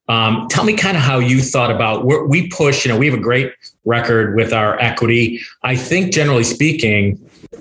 Um, 0.09 0.49
tell 0.50 0.64
me 0.64 0.75
kind 0.75 0.97
of 0.97 1.04
how 1.04 1.21
you 1.21 1.40
thought 1.40 1.71
about 1.71 2.04
we 2.04 2.49
push. 2.49 2.85
You 2.85 2.90
know, 2.90 2.99
we 2.99 3.06
have 3.06 3.16
a 3.16 3.23
great 3.23 3.52
record 3.85 4.35
with 4.35 4.52
our 4.52 4.76
equity. 4.80 5.40
I 5.62 5.76
think, 5.76 6.12
generally 6.12 6.42
speaking, 6.42 7.18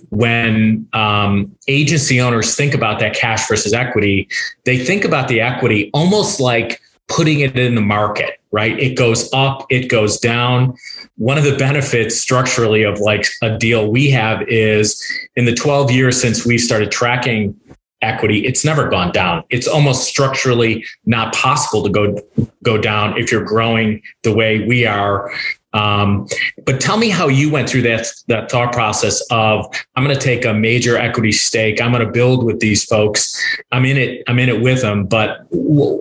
when 0.10 0.88
um, 0.94 1.56
agency 1.68 2.20
owners 2.20 2.56
think 2.56 2.74
about 2.74 2.98
that 2.98 3.14
cash 3.14 3.48
versus 3.48 3.74
equity, 3.74 4.28
they 4.64 4.84
think 4.84 5.06
about 5.06 5.28
the 5.28 5.40
equity 5.40 5.92
almost 5.94 6.40
like 6.40 6.82
putting 7.08 7.42
it 7.42 7.60
in 7.60 7.76
the 7.76 7.82
market, 7.82 8.40
right? 8.56 8.80
It 8.80 8.96
goes 8.96 9.30
up, 9.34 9.66
it 9.70 9.90
goes 9.90 10.18
down. 10.18 10.78
One 11.18 11.38
of 11.38 11.44
the 11.44 11.58
benefits 11.58 12.16
structurally 12.16 12.84
of 12.84 13.00
like 13.00 13.26
a 13.44 13.58
deal 13.58 13.92
we 13.92 14.10
have 14.12 14.48
is 14.48 15.04
in 15.36 15.44
the 15.44 15.54
12 15.54 15.92
years 15.92 16.22
since 16.22 16.46
we 16.46 16.58
started 16.58 16.90
tracking 16.90 17.60
equity, 18.02 18.46
it's 18.46 18.64
never 18.64 18.88
gone 18.88 19.12
down. 19.12 19.44
It's 19.50 19.68
almost 19.68 20.08
structurally 20.08 20.86
not 21.06 21.36
possible 21.36 21.84
to 21.84 21.90
go 21.90 22.18
go 22.64 22.78
down 22.78 23.18
if 23.18 23.30
you're 23.30 23.44
growing 23.44 24.02
the 24.24 24.34
way 24.34 24.66
we 24.66 24.86
are 24.86 25.34
um, 25.76 26.26
but 26.66 26.80
tell 26.80 26.96
me 26.96 27.10
how 27.10 27.28
you 27.28 27.52
went 27.52 27.68
through 27.68 27.82
that 27.82 28.08
that 28.28 28.50
thought 28.50 28.72
process 28.72 29.22
of 29.30 29.68
I'm 29.96 30.06
going 30.06 30.16
to 30.16 30.22
take 30.22 30.46
a 30.46 30.54
major 30.54 30.98
equity 30.98 31.34
stake. 31.34 31.82
I'm 31.82 31.92
going 31.92 32.06
to 32.06 32.12
build 32.12 32.46
with 32.46 32.62
these 32.62 32.86
folks. 32.86 33.38
I'm 33.74 33.84
in 33.84 33.98
it. 33.98 34.24
I'm 34.28 34.40
in 34.40 34.48
it 34.48 34.62
with 34.62 34.82
them. 34.82 35.06
But 35.06 35.46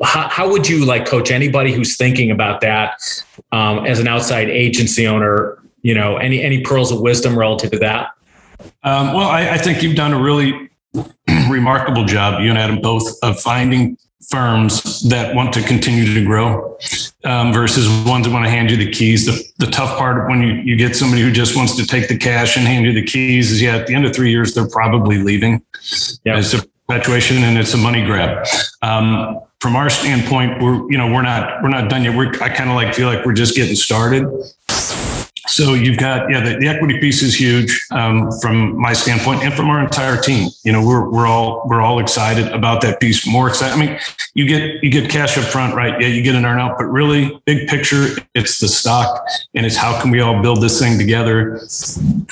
how, 0.05 0.29
how 0.29 0.49
would 0.49 0.69
you 0.69 0.85
like 0.85 1.07
coach 1.07 1.33
anybody 1.33 1.73
who's 1.73 1.97
thinking 1.97 2.31
about 2.31 2.61
that 2.61 3.01
um, 3.51 3.85
as 3.85 3.99
an 3.99 4.07
outside 4.07 4.49
agency 4.49 5.09
owner? 5.09 5.59
You 5.83 5.95
know, 5.95 6.19
any 6.19 6.41
any 6.41 6.61
pearls 6.61 6.93
of 6.93 7.01
wisdom 7.01 7.37
relative 7.37 7.73
to 7.73 7.79
that? 7.81 8.13
Um, 8.85 9.13
well, 9.13 9.29
I, 9.29 9.51
I 9.51 9.59
think 9.59 9.83
you've 9.83 9.97
done 9.97 10.13
a 10.13 10.23
really 10.23 10.71
remarkable 11.51 12.05
job, 12.05 12.41
you 12.41 12.49
and 12.49 12.59
Adam 12.59 12.81
both, 12.81 13.13
of 13.25 13.41
finding 13.41 13.99
firms 14.29 15.03
that 15.09 15.35
want 15.35 15.53
to 15.55 15.63
continue 15.63 16.13
to 16.15 16.25
grow 16.25 16.79
um, 17.25 17.53
versus 17.53 17.89
ones 18.07 18.27
that 18.27 18.33
want 18.33 18.45
to 18.45 18.51
hand 18.51 18.71
you 18.71 18.77
the 18.77 18.91
keys. 18.91 19.27
The, 19.27 19.65
the 19.65 19.71
tough 19.71 19.99
part 19.99 20.29
when 20.29 20.43
you, 20.43 20.55
you 20.55 20.77
get 20.77 20.97
somebody 20.97 21.23
who 21.23 21.31
just 21.31 21.57
wants 21.57 21.77
to 21.77 21.87
take 21.87 22.09
the 22.09 22.19
cash 22.19 22.57
and 22.57 22.67
hand 22.67 22.87
you 22.87 22.93
the 22.93 23.05
keys 23.05 23.51
is 23.51 23.63
yeah, 23.63 23.77
at 23.77 23.87
the 23.87 23.95
end 23.95 24.05
of 24.05 24.15
three 24.15 24.31
years, 24.31 24.55
they're 24.55 24.69
probably 24.69 25.19
leaving. 25.19 25.63
Yeah. 26.25 26.39
It's 26.39 26.55
a 26.55 26.63
perpetuation 26.87 27.43
and 27.45 27.59
it's 27.59 27.75
a 27.75 27.79
money 27.79 28.05
grab. 28.05 28.47
Um, 28.83 29.41
from 29.61 29.77
our 29.77 29.89
standpoint, 29.89 30.63
we're, 30.63 30.91
you 30.91 30.99
know, 30.99 31.11
we're 31.13 31.23
not, 31.23 31.63
we're 31.63 31.71
not 31.71 31.89
done 31.89 32.05
yet. 32.05 32.17
We're, 32.17 32.31
I 32.43 32.51
kind 32.51 32.69
of 32.69 32.77
like 32.77 32.95
feel 32.95 33.09
like 33.09 33.25
we're 33.25 33.33
just 33.33 33.57
getting 33.57 33.77
started. 33.77 34.25
So 35.47 35.75
you've 35.75 35.99
got 35.99 36.31
yeah, 36.31 36.41
the, 36.41 36.59
the 36.59 36.69
equity 36.69 36.99
piece 37.01 37.23
is 37.23 37.39
huge 37.39 37.87
um, 37.91 38.31
from 38.41 38.79
my 38.81 38.93
standpoint 38.93 39.43
and 39.43 39.53
from 39.53 39.69
our 39.69 39.83
entire 39.83 40.21
team. 40.21 40.49
You 40.63 40.73
know, 40.73 40.85
we're 40.85 41.09
we're 41.11 41.27
all 41.27 41.63
we're 41.67 41.83
all 41.83 41.99
excited 41.99 42.49
about 42.49 42.81
that 42.83 43.01
piece. 43.01 43.27
More 43.27 43.49
excited. 43.49 43.75
I 43.75 43.87
mean, 43.87 43.99
you 44.35 44.47
get 44.47 44.83
you 44.83 44.91
get 44.91 45.11
cash 45.11 45.37
up 45.37 45.45
front, 45.45 45.75
right? 45.75 46.01
Yeah, 46.01 46.09
you 46.09 46.23
get 46.23 46.35
an 46.35 46.45
earnout, 46.45 46.79
but 46.79 46.85
really, 46.85 47.41
big 47.45 47.69
picture, 47.69 48.07
it's 48.35 48.59
the 48.59 48.69
stock, 48.69 49.27
and 49.55 49.67
it's 49.67 49.77
how 49.77 50.01
can 50.01 50.11
we 50.11 50.21
all 50.21 50.41
build 50.41 50.63
this 50.63 50.79
thing 50.81 50.99
together 50.99 51.57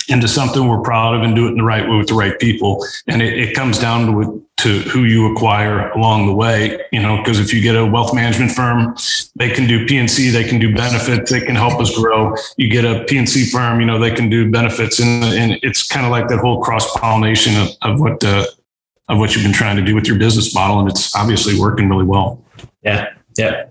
into 0.09 0.28
something 0.28 0.66
we're 0.66 0.81
proud 0.81 1.14
of 1.14 1.23
and 1.23 1.37
do 1.37 1.47
it 1.47 1.50
in 1.50 1.57
the 1.57 1.64
right 1.64 1.88
way 1.88 1.97
with 1.97 2.09
the 2.09 2.14
right 2.14 2.38
people. 2.38 2.85
And 3.09 3.21
it, 3.21 3.38
it 3.38 3.54
comes 3.54 3.78
down 3.78 4.07
to 4.07 4.47
to 4.59 4.81
who 4.83 5.05
you 5.05 5.33
acquire 5.33 5.91
along 5.91 6.27
the 6.27 6.33
way, 6.33 6.81
you 6.93 7.03
know, 7.03 7.17
because 7.17 7.41
if 7.41 7.53
you 7.53 7.61
get 7.61 7.75
a 7.75 7.85
wealth 7.85 8.15
management 8.15 8.53
firm, 8.53 8.95
they 9.35 9.51
can 9.51 9.67
do 9.67 9.87
P&C, 9.87 10.31
they 10.31 10.45
can 10.45 10.61
do 10.61 10.73
benefits, 10.75 11.33
they 11.33 11.41
can 11.41 11.57
help 11.57 11.81
us 11.81 11.97
grow. 11.97 12.37
You 12.57 12.71
get 12.71 12.85
a 12.85 13.05
P&C 13.05 13.47
firm, 13.47 13.81
you 13.81 13.87
know, 13.87 13.99
they 13.99 14.13
can 14.13 14.31
do 14.31 14.51
benefits 14.51 15.01
and, 15.01 15.25
and 15.25 15.59
it's 15.63 15.87
kind 15.87 16.07
of 16.07 16.13
like 16.13 16.29
that 16.29 16.39
whole 16.39 16.63
cross 16.63 16.97
pollination 16.97 17.57
of, 17.57 17.69
of 17.83 18.01
what, 18.01 18.23
uh, 18.23 18.47
of 19.09 19.19
what 19.19 19.35
you've 19.35 19.43
been 19.43 19.53
trying 19.53 19.77
to 19.77 19.83
do 19.83 19.97
with 19.97 20.07
your 20.07 20.19
business 20.19 20.55
model. 20.55 20.79
And 20.79 20.89
it's 20.89 21.15
obviously 21.17 21.59
working 21.59 21.89
really 21.89 22.07
well. 22.07 22.45
Yeah. 22.83 23.09
Yeah. 23.37 23.65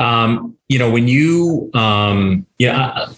Um, 0.00 0.56
you 0.68 0.78
know, 0.78 0.90
when 0.90 1.08
you, 1.08 1.70
um, 1.74 2.46
yeah, 2.58 3.08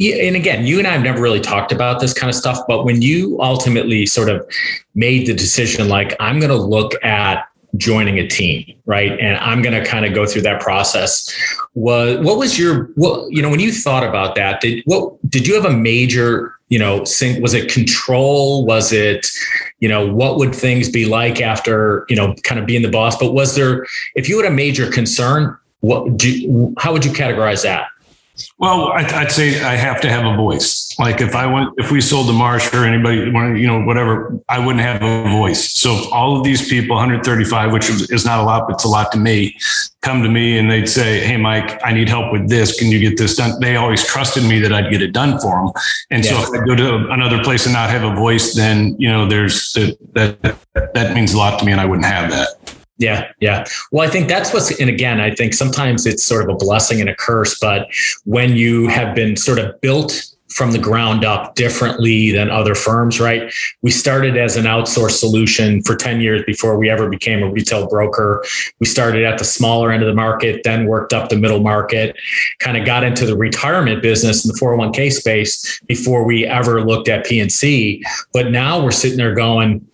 and 0.00 0.36
again, 0.36 0.66
you 0.66 0.78
and 0.78 0.86
I 0.86 0.92
have 0.92 1.02
never 1.02 1.22
really 1.22 1.40
talked 1.40 1.70
about 1.70 2.00
this 2.00 2.12
kind 2.12 2.28
of 2.28 2.34
stuff, 2.34 2.58
but 2.66 2.84
when 2.84 3.00
you 3.02 3.40
ultimately 3.40 4.04
sort 4.04 4.28
of 4.28 4.44
made 4.94 5.26
the 5.26 5.34
decision, 5.34 5.88
like, 5.88 6.16
I'm 6.20 6.40
going 6.40 6.50
to 6.50 6.56
look 6.56 6.92
at 7.04 7.46
joining 7.76 8.18
a 8.18 8.26
team, 8.26 8.74
right? 8.86 9.18
And 9.18 9.36
I'm 9.38 9.62
going 9.62 9.74
to 9.80 9.88
kind 9.88 10.04
of 10.04 10.14
go 10.14 10.26
through 10.26 10.42
that 10.42 10.60
process. 10.60 11.32
Was 11.74 12.24
what 12.24 12.38
was 12.38 12.58
your 12.58 12.84
what 12.94 13.30
you 13.30 13.42
know 13.42 13.50
when 13.50 13.60
you 13.60 13.72
thought 13.72 14.04
about 14.04 14.34
that? 14.36 14.60
Did 14.60 14.82
what 14.86 15.14
did 15.28 15.46
you 15.46 15.54
have 15.54 15.64
a 15.64 15.76
major 15.76 16.54
you 16.68 16.78
know 16.78 17.04
sync? 17.04 17.42
Was 17.42 17.54
it 17.54 17.70
control? 17.70 18.64
Was 18.64 18.92
it 18.92 19.26
you 19.80 19.88
know 19.88 20.08
what 20.12 20.36
would 20.38 20.54
things 20.54 20.88
be 20.88 21.04
like 21.04 21.40
after 21.40 22.06
you 22.08 22.16
know 22.16 22.34
kind 22.44 22.60
of 22.60 22.66
being 22.66 22.82
the 22.82 22.90
boss? 22.90 23.18
But 23.18 23.32
was 23.32 23.56
there 23.56 23.86
if 24.14 24.28
you 24.28 24.40
had 24.40 24.50
a 24.50 24.54
major 24.54 24.90
concern? 24.90 25.56
What 25.84 26.16
do 26.16 26.74
how 26.78 26.92
would 26.94 27.04
you 27.04 27.12
categorize 27.12 27.62
that? 27.62 27.88
Well, 28.58 28.90
I'd, 28.92 29.30
say 29.30 29.62
I 29.62 29.76
have 29.76 30.00
to 30.00 30.08
have 30.08 30.24
a 30.26 30.36
voice. 30.36 30.92
Like 30.98 31.20
if 31.20 31.36
I 31.36 31.46
went, 31.46 31.70
if 31.76 31.92
we 31.92 32.00
sold 32.00 32.26
to 32.26 32.32
Marsh 32.32 32.72
or 32.74 32.84
anybody, 32.84 33.18
you 33.18 33.66
know, 33.66 33.84
whatever, 33.84 34.40
I 34.48 34.58
wouldn't 34.58 34.82
have 34.82 35.02
a 35.02 35.30
voice. 35.30 35.72
So 35.74 36.10
all 36.10 36.36
of 36.36 36.42
these 36.42 36.68
people, 36.68 36.96
135, 36.96 37.72
which 37.72 37.88
is 37.88 38.24
not 38.24 38.40
a 38.40 38.42
lot, 38.42 38.66
but 38.66 38.74
it's 38.74 38.84
a 38.84 38.88
lot 38.88 39.12
to 39.12 39.18
me, 39.18 39.56
come 40.02 40.24
to 40.24 40.28
me 40.28 40.58
and 40.58 40.68
they'd 40.68 40.88
say, 40.88 41.20
"Hey, 41.20 41.36
Mike, 41.36 41.78
I 41.84 41.92
need 41.92 42.08
help 42.08 42.32
with 42.32 42.48
this. 42.48 42.76
Can 42.76 42.90
you 42.90 42.98
get 42.98 43.16
this 43.16 43.36
done?" 43.36 43.60
They 43.60 43.76
always 43.76 44.04
trusted 44.04 44.42
me 44.42 44.58
that 44.60 44.72
I'd 44.72 44.90
get 44.90 45.00
it 45.00 45.12
done 45.12 45.38
for 45.38 45.54
them. 45.56 45.72
And 46.10 46.24
yeah. 46.24 46.32
so 46.32 46.54
if 46.54 46.60
I 46.60 46.64
go 46.64 46.74
to 46.74 47.10
another 47.10 47.40
place 47.44 47.66
and 47.66 47.72
not 47.72 47.88
have 47.90 48.02
a 48.02 48.14
voice, 48.16 48.54
then 48.54 48.96
you 48.98 49.08
know, 49.08 49.28
there's 49.28 49.72
that 50.14 50.42
that 50.42 50.94
that 50.94 51.14
means 51.14 51.34
a 51.34 51.38
lot 51.38 51.60
to 51.60 51.64
me, 51.64 51.70
and 51.70 51.80
I 51.80 51.84
wouldn't 51.84 52.06
have 52.06 52.30
that. 52.30 52.63
Yeah, 52.98 53.30
yeah. 53.40 53.64
Well, 53.90 54.06
I 54.06 54.10
think 54.10 54.28
that's 54.28 54.52
what's, 54.52 54.78
and 54.80 54.88
again, 54.88 55.20
I 55.20 55.34
think 55.34 55.52
sometimes 55.52 56.06
it's 56.06 56.22
sort 56.22 56.44
of 56.44 56.54
a 56.54 56.56
blessing 56.56 57.00
and 57.00 57.10
a 57.10 57.14
curse, 57.14 57.58
but 57.58 57.88
when 58.24 58.56
you 58.56 58.86
have 58.88 59.14
been 59.14 59.36
sort 59.36 59.58
of 59.58 59.80
built 59.80 60.34
from 60.54 60.70
the 60.70 60.78
ground 60.78 61.24
up 61.24 61.56
differently 61.56 62.30
than 62.30 62.48
other 62.48 62.76
firms, 62.76 63.18
right? 63.18 63.52
We 63.82 63.90
started 63.90 64.36
as 64.36 64.56
an 64.56 64.66
outsourced 64.66 65.18
solution 65.18 65.82
for 65.82 65.96
10 65.96 66.20
years 66.20 66.44
before 66.46 66.78
we 66.78 66.88
ever 66.88 67.08
became 67.08 67.42
a 67.42 67.50
retail 67.50 67.88
broker. 67.88 68.44
We 68.78 68.86
started 68.86 69.24
at 69.24 69.38
the 69.38 69.44
smaller 69.44 69.90
end 69.90 70.04
of 70.04 70.06
the 70.06 70.14
market, 70.14 70.62
then 70.62 70.86
worked 70.86 71.12
up 71.12 71.28
the 71.28 71.36
middle 71.36 71.58
market, 71.58 72.16
kind 72.60 72.76
of 72.76 72.86
got 72.86 73.02
into 73.02 73.26
the 73.26 73.36
retirement 73.36 74.00
business 74.00 74.44
in 74.44 74.52
the 74.52 74.58
401k 74.60 75.12
space 75.12 75.80
before 75.88 76.22
we 76.24 76.46
ever 76.46 76.84
looked 76.84 77.08
at 77.08 77.26
P&C. 77.26 78.04
But 78.32 78.52
now 78.52 78.80
we're 78.80 78.92
sitting 78.92 79.18
there 79.18 79.34
going, 79.34 79.84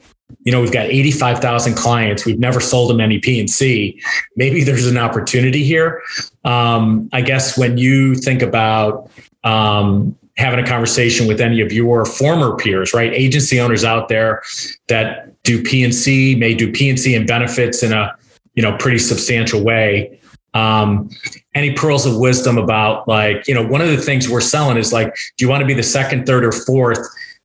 you 0.45 0.53
know, 0.53 0.61
we've 0.61 0.73
got 0.73 0.87
85,000 0.87 1.75
clients. 1.75 2.25
We've 2.25 2.39
never 2.39 2.61
sold 2.61 2.91
them 2.91 3.01
any 3.01 3.19
P&C. 3.19 4.01
Maybe 4.37 4.65
there's 4.65 4.87
an 4.87 4.99
opportunity 4.99 5.65
here. 5.65 6.03
Um, 6.45 7.09
I 7.13 7.21
guess 7.21 7.59
when 7.59 7.79
you 7.79 8.15
think 8.15 8.43
about 8.43 9.11
um, 9.45 10.17
having 10.37 10.63
a 10.63 10.67
conversation 10.67 11.27
with 11.27 11.41
any 11.41 11.61
of 11.61 11.73
your 11.73 12.05
former 12.05 12.57
peers, 12.57 12.95
right? 12.95 13.13
Agency 13.13 13.61
owners 13.61 13.85
out 13.85 14.09
there 14.09 14.43
that 14.89 15.43
do 15.43 15.63
P&C, 15.63 16.35
may 16.37 16.55
do 16.55 16.73
P&C 16.73 17.15
and 17.15 17.27
benefits 17.27 17.83
in 17.83 17.93
a, 17.93 18.17
you 18.55 18.63
know, 18.63 18.77
pretty 18.79 18.99
substantial 18.99 19.63
way. 19.63 20.19
Um, 20.55 21.11
any 21.55 21.75
pearls 21.75 22.07
of 22.07 22.17
wisdom 22.17 22.59
about 22.59 23.07
like, 23.07 23.47
you 23.47 23.55
know, 23.55 23.65
one 23.65 23.81
of 23.81 23.89
the 23.89 23.97
things 23.97 24.29
we're 24.29 24.41
selling 24.41 24.77
is 24.77 24.93
like, 24.93 25.15
do 25.37 25.45
you 25.45 25.49
want 25.49 25.61
to 25.61 25.67
be 25.67 25.75
the 25.75 25.83
second, 25.83 26.27
third, 26.27 26.45
or 26.45 26.53
fourth 26.53 26.99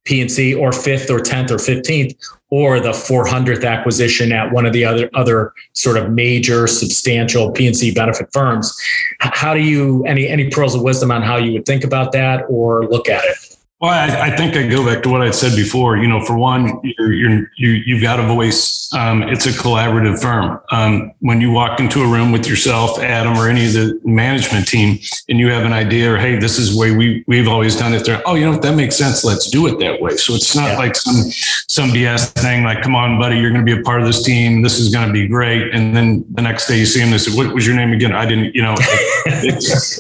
P&C 0.06 0.54
or 0.54 0.72
fifth 0.72 1.10
or 1.10 1.20
10th 1.20 1.52
or 1.52 1.58
15th 1.58 2.16
or 2.52 2.80
the 2.80 2.92
400th 2.92 3.68
acquisition 3.68 4.32
at 4.32 4.52
one 4.52 4.66
of 4.66 4.72
the 4.72 4.86
other 4.86 5.10
other 5.14 5.54
sort 5.74 5.98
of 5.98 6.12
major 6.12 6.68
substantial 6.68 7.52
P&C 7.52 7.94
benefit 7.94 8.32
firms. 8.32 8.76
How 9.20 9.54
do 9.54 9.62
you 9.62 10.06
any 10.06 10.28
any 10.28 10.50
pearls 10.50 10.76
of 10.76 10.82
wisdom 10.82 11.12
on 11.12 11.22
how 11.22 11.38
you 11.38 11.54
would 11.54 11.66
think 11.66 11.84
about 11.84 12.12
that 12.14 12.46
or 12.48 12.88
look 12.88 13.10
at 13.10 13.24
it? 13.26 13.38
Well, 13.82 13.92
I, 13.92 14.28
I, 14.28 14.36
think 14.38 14.56
I 14.56 14.66
go 14.68 14.86
back 14.86 15.04
to 15.04 15.10
what 15.10 15.22
I 15.22 15.32
said 15.32 15.54
before. 15.54 15.98
You 15.98 16.08
know, 16.08 16.24
for 16.24 16.38
one, 16.38 16.80
you're, 16.82 17.12
you're, 17.12 17.50
you 17.58 17.96
have 17.96 18.02
got 18.02 18.20
a 18.22 18.24
voice. 18.26 18.90
Um, 18.94 19.24
it's 19.24 19.48
a 19.48 19.50
collaborative 19.50 20.22
firm. 20.22 20.62
Um, 20.72 21.12
when 21.20 21.42
you 21.42 21.52
walk 21.52 21.82
into 21.82 22.02
a 22.02 22.08
room 22.08 22.32
with 22.32 22.48
yourself, 22.48 22.98
Adam, 23.00 23.38
or 23.38 23.50
any 23.50 23.66
of 23.68 23.74
the 23.74 24.00
management 24.06 24.70
team, 24.70 24.98
and 25.28 25.40
you 25.40 25.50
have 25.50 25.66
an 25.66 25.74
idea, 25.74 26.14
or 26.14 26.18
hey, 26.18 26.38
this 26.40 26.58
is 26.58 26.74
the 26.74 26.80
way 26.80 26.96
we 26.96 27.26
we've 27.28 27.50
always 27.50 27.76
done 27.76 27.94
it. 27.94 28.06
There, 28.06 28.22
oh, 28.26 28.36
you 28.36 28.46
know, 28.46 28.58
that 28.58 28.76
makes 28.78 28.96
sense. 28.96 29.26
Let's 29.26 29.52
do 29.52 29.68
it 29.68 29.78
that 29.80 30.00
way. 30.00 30.16
So 30.16 30.36
it's 30.36 30.56
not 30.56 30.72
yeah. 30.72 30.78
like 30.78 30.96
some 30.96 31.30
some 31.68 31.90
BS 31.90 32.32
thing. 32.42 32.64
Like, 32.64 32.82
come 32.82 32.96
on, 32.96 33.20
buddy, 33.20 33.38
you're 33.38 33.52
going 33.52 33.66
to 33.66 33.76
be 33.76 33.78
a 33.78 33.84
part 33.84 34.00
of 34.00 34.08
this 34.08 34.24
team. 34.24 34.62
This 34.62 34.80
is 34.80 34.94
going 34.94 35.08
to 35.08 35.14
be 35.14 35.28
great. 35.28 35.76
And 35.76 35.94
then 35.94 36.24
the 36.32 36.42
next 36.42 36.68
day 36.68 36.80
you 36.80 36.86
see 36.86 37.02
him, 37.02 37.12
they 37.12 37.18
say, 37.18 37.36
"What 37.36 37.54
was 37.54 37.68
your 37.68 37.76
name 37.76 37.92
again?" 37.92 38.14
I 38.14 38.26
didn't. 38.26 38.56
You 38.56 38.64
know, 38.64 38.76
it's 39.26 40.00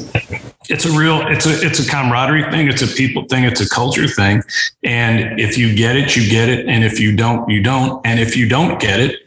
it's 0.69 0.85
a 0.85 0.97
real 0.97 1.21
it's 1.27 1.45
a 1.45 1.65
it's 1.65 1.79
a 1.79 1.89
camaraderie 1.89 2.49
thing 2.51 2.67
it's 2.67 2.81
a 2.81 2.87
people 2.87 3.25
thing 3.25 3.43
it's 3.43 3.61
a 3.61 3.69
culture 3.69 4.07
thing 4.07 4.41
and 4.83 5.39
if 5.39 5.57
you 5.57 5.75
get 5.75 5.95
it 5.95 6.15
you 6.15 6.29
get 6.29 6.49
it 6.49 6.67
and 6.67 6.83
if 6.83 6.99
you 6.99 7.15
don't 7.15 7.49
you 7.49 7.61
don't 7.61 8.05
and 8.05 8.19
if 8.19 8.35
you 8.35 8.47
don't 8.47 8.79
get 8.79 8.99
it 8.99 9.25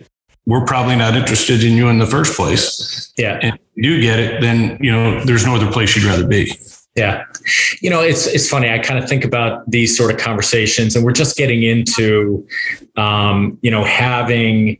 we're 0.48 0.64
probably 0.64 0.96
not 0.96 1.14
interested 1.14 1.62
in 1.62 1.74
you 1.74 1.88
in 1.88 1.98
the 1.98 2.06
first 2.06 2.34
place. 2.34 3.12
Yeah. 3.18 3.38
And 3.42 3.54
if 3.54 3.60
you 3.74 3.82
do 3.82 4.00
get 4.00 4.18
it, 4.18 4.40
then, 4.40 4.78
you 4.80 4.90
know, 4.90 5.22
there's 5.24 5.44
no 5.44 5.54
other 5.54 5.70
place 5.70 5.94
you'd 5.94 6.06
rather 6.06 6.26
be. 6.26 6.58
Yeah. 6.96 7.24
You 7.82 7.90
know, 7.90 8.00
it's 8.00 8.26
it's 8.26 8.48
funny. 8.48 8.70
I 8.70 8.78
kind 8.78 8.98
of 8.98 9.08
think 9.08 9.24
about 9.26 9.70
these 9.70 9.96
sort 9.96 10.10
of 10.10 10.18
conversations 10.18 10.96
and 10.96 11.04
we're 11.04 11.12
just 11.12 11.36
getting 11.36 11.62
into 11.62 12.48
um, 12.96 13.58
you 13.60 13.70
know, 13.70 13.84
having 13.84 14.78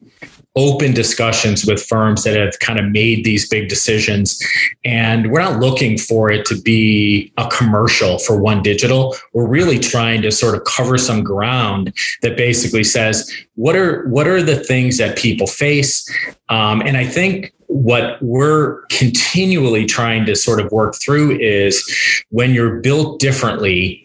open 0.59 0.93
discussions 0.93 1.65
with 1.65 1.81
firms 1.81 2.25
that 2.25 2.37
have 2.37 2.59
kind 2.59 2.81
of 2.81 2.87
made 2.87 3.25
these 3.25 3.49
big 3.49 3.69
decisions. 3.69 4.45
And 4.85 5.31
we're 5.31 5.39
not 5.39 5.61
looking 5.61 5.97
for 5.97 6.33
it 6.33 6.45
to 6.47 6.61
be 6.61 7.33
a 7.39 7.49
commercial 7.49 8.19
for 8.19 8.37
One 8.41 8.61
Digital. 8.61 9.15
We're 9.33 9.47
really 9.47 9.79
trying 9.79 10.21
to 10.23 10.33
sort 10.33 10.57
of 10.57 10.65
cover 10.65 10.99
some 10.99 11.23
ground 11.23 11.95
that 12.23 12.37
basically 12.37 12.83
says 12.83 13.33
what 13.55 13.77
are 13.77 14.09
what 14.09 14.27
are 14.27 14.43
the 14.43 14.57
things 14.57 14.99
that 14.99 15.17
people 15.17 15.47
face. 15.47 16.05
Um, 16.49 16.81
and 16.81 16.97
I 16.97 17.07
think 17.07 17.53
what 17.69 18.21
we're 18.21 18.83
continually 18.87 19.87
trying 19.87 20.27
to 20.27 20.35
sort 20.35 20.61
of 20.61 20.73
work 20.73 20.97
through 20.97 21.39
is 21.39 21.85
when 22.31 22.53
you're 22.53 22.81
built 22.81 23.21
differently 23.21 24.05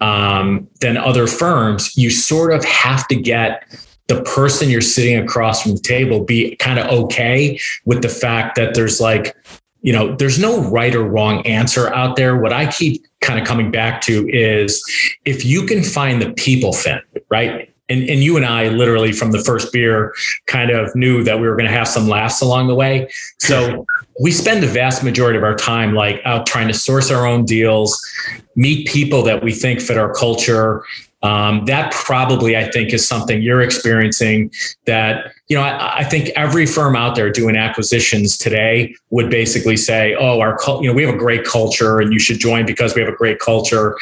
um, 0.00 0.68
than 0.80 0.96
other 0.96 1.26
firms, 1.26 1.96
you 1.96 2.10
sort 2.10 2.52
of 2.52 2.64
have 2.64 3.06
to 3.08 3.16
get 3.16 3.64
the 4.08 4.22
person 4.22 4.68
you're 4.68 4.80
sitting 4.80 5.16
across 5.16 5.62
from 5.62 5.72
the 5.72 5.80
table 5.80 6.24
be 6.24 6.56
kind 6.56 6.78
of 6.78 6.86
okay 6.86 7.58
with 7.84 8.02
the 8.02 8.08
fact 8.08 8.56
that 8.56 8.74
there's 8.74 9.00
like 9.00 9.36
you 9.80 9.92
know 9.92 10.14
there's 10.16 10.38
no 10.38 10.62
right 10.70 10.94
or 10.94 11.04
wrong 11.04 11.44
answer 11.46 11.92
out 11.94 12.16
there 12.16 12.36
what 12.36 12.52
i 12.52 12.70
keep 12.70 13.04
kind 13.20 13.38
of 13.40 13.46
coming 13.46 13.70
back 13.70 14.00
to 14.00 14.28
is 14.28 14.82
if 15.24 15.44
you 15.44 15.66
can 15.66 15.82
find 15.82 16.20
the 16.20 16.32
people 16.32 16.72
fit 16.72 17.02
right 17.30 17.72
and, 17.92 18.08
and 18.08 18.22
you 18.22 18.36
and 18.36 18.46
I 18.46 18.68
literally 18.68 19.12
from 19.12 19.32
the 19.32 19.38
first 19.38 19.72
beer 19.72 20.14
kind 20.46 20.70
of 20.70 20.94
knew 20.94 21.22
that 21.24 21.40
we 21.40 21.46
were 21.46 21.56
going 21.56 21.68
to 21.68 21.76
have 21.76 21.88
some 21.88 22.08
laughs 22.08 22.40
along 22.40 22.68
the 22.68 22.74
way. 22.74 23.10
So 23.38 23.84
we 24.20 24.30
spend 24.30 24.62
the 24.62 24.66
vast 24.66 25.04
majority 25.04 25.36
of 25.36 25.44
our 25.44 25.54
time 25.54 25.94
like 25.94 26.20
out 26.24 26.46
trying 26.46 26.68
to 26.68 26.74
source 26.74 27.10
our 27.10 27.26
own 27.26 27.44
deals, 27.44 28.00
meet 28.56 28.86
people 28.86 29.22
that 29.24 29.42
we 29.42 29.52
think 29.52 29.80
fit 29.80 29.98
our 29.98 30.12
culture, 30.14 30.84
um, 31.22 31.64
that 31.66 31.92
probably, 31.92 32.56
I 32.56 32.70
think, 32.70 32.92
is 32.92 33.06
something 33.06 33.42
you're 33.42 33.62
experiencing 33.62 34.50
that, 34.86 35.32
you 35.48 35.56
know, 35.56 35.62
I, 35.62 35.98
I, 35.98 36.04
think 36.04 36.30
every 36.30 36.66
firm 36.66 36.96
out 36.96 37.14
there 37.14 37.30
doing 37.30 37.56
acquisitions 37.56 38.36
today 38.36 38.94
would 39.10 39.30
basically 39.30 39.76
say, 39.76 40.16
oh, 40.18 40.40
our, 40.40 40.58
you 40.80 40.88
know, 40.88 40.92
we 40.92 41.04
have 41.04 41.14
a 41.14 41.18
great 41.18 41.44
culture 41.44 42.00
and 42.00 42.12
you 42.12 42.18
should 42.18 42.40
join 42.40 42.66
because 42.66 42.94
we 42.96 43.02
have 43.02 43.12
a 43.12 43.16
great 43.16 43.38
culture. 43.38 43.96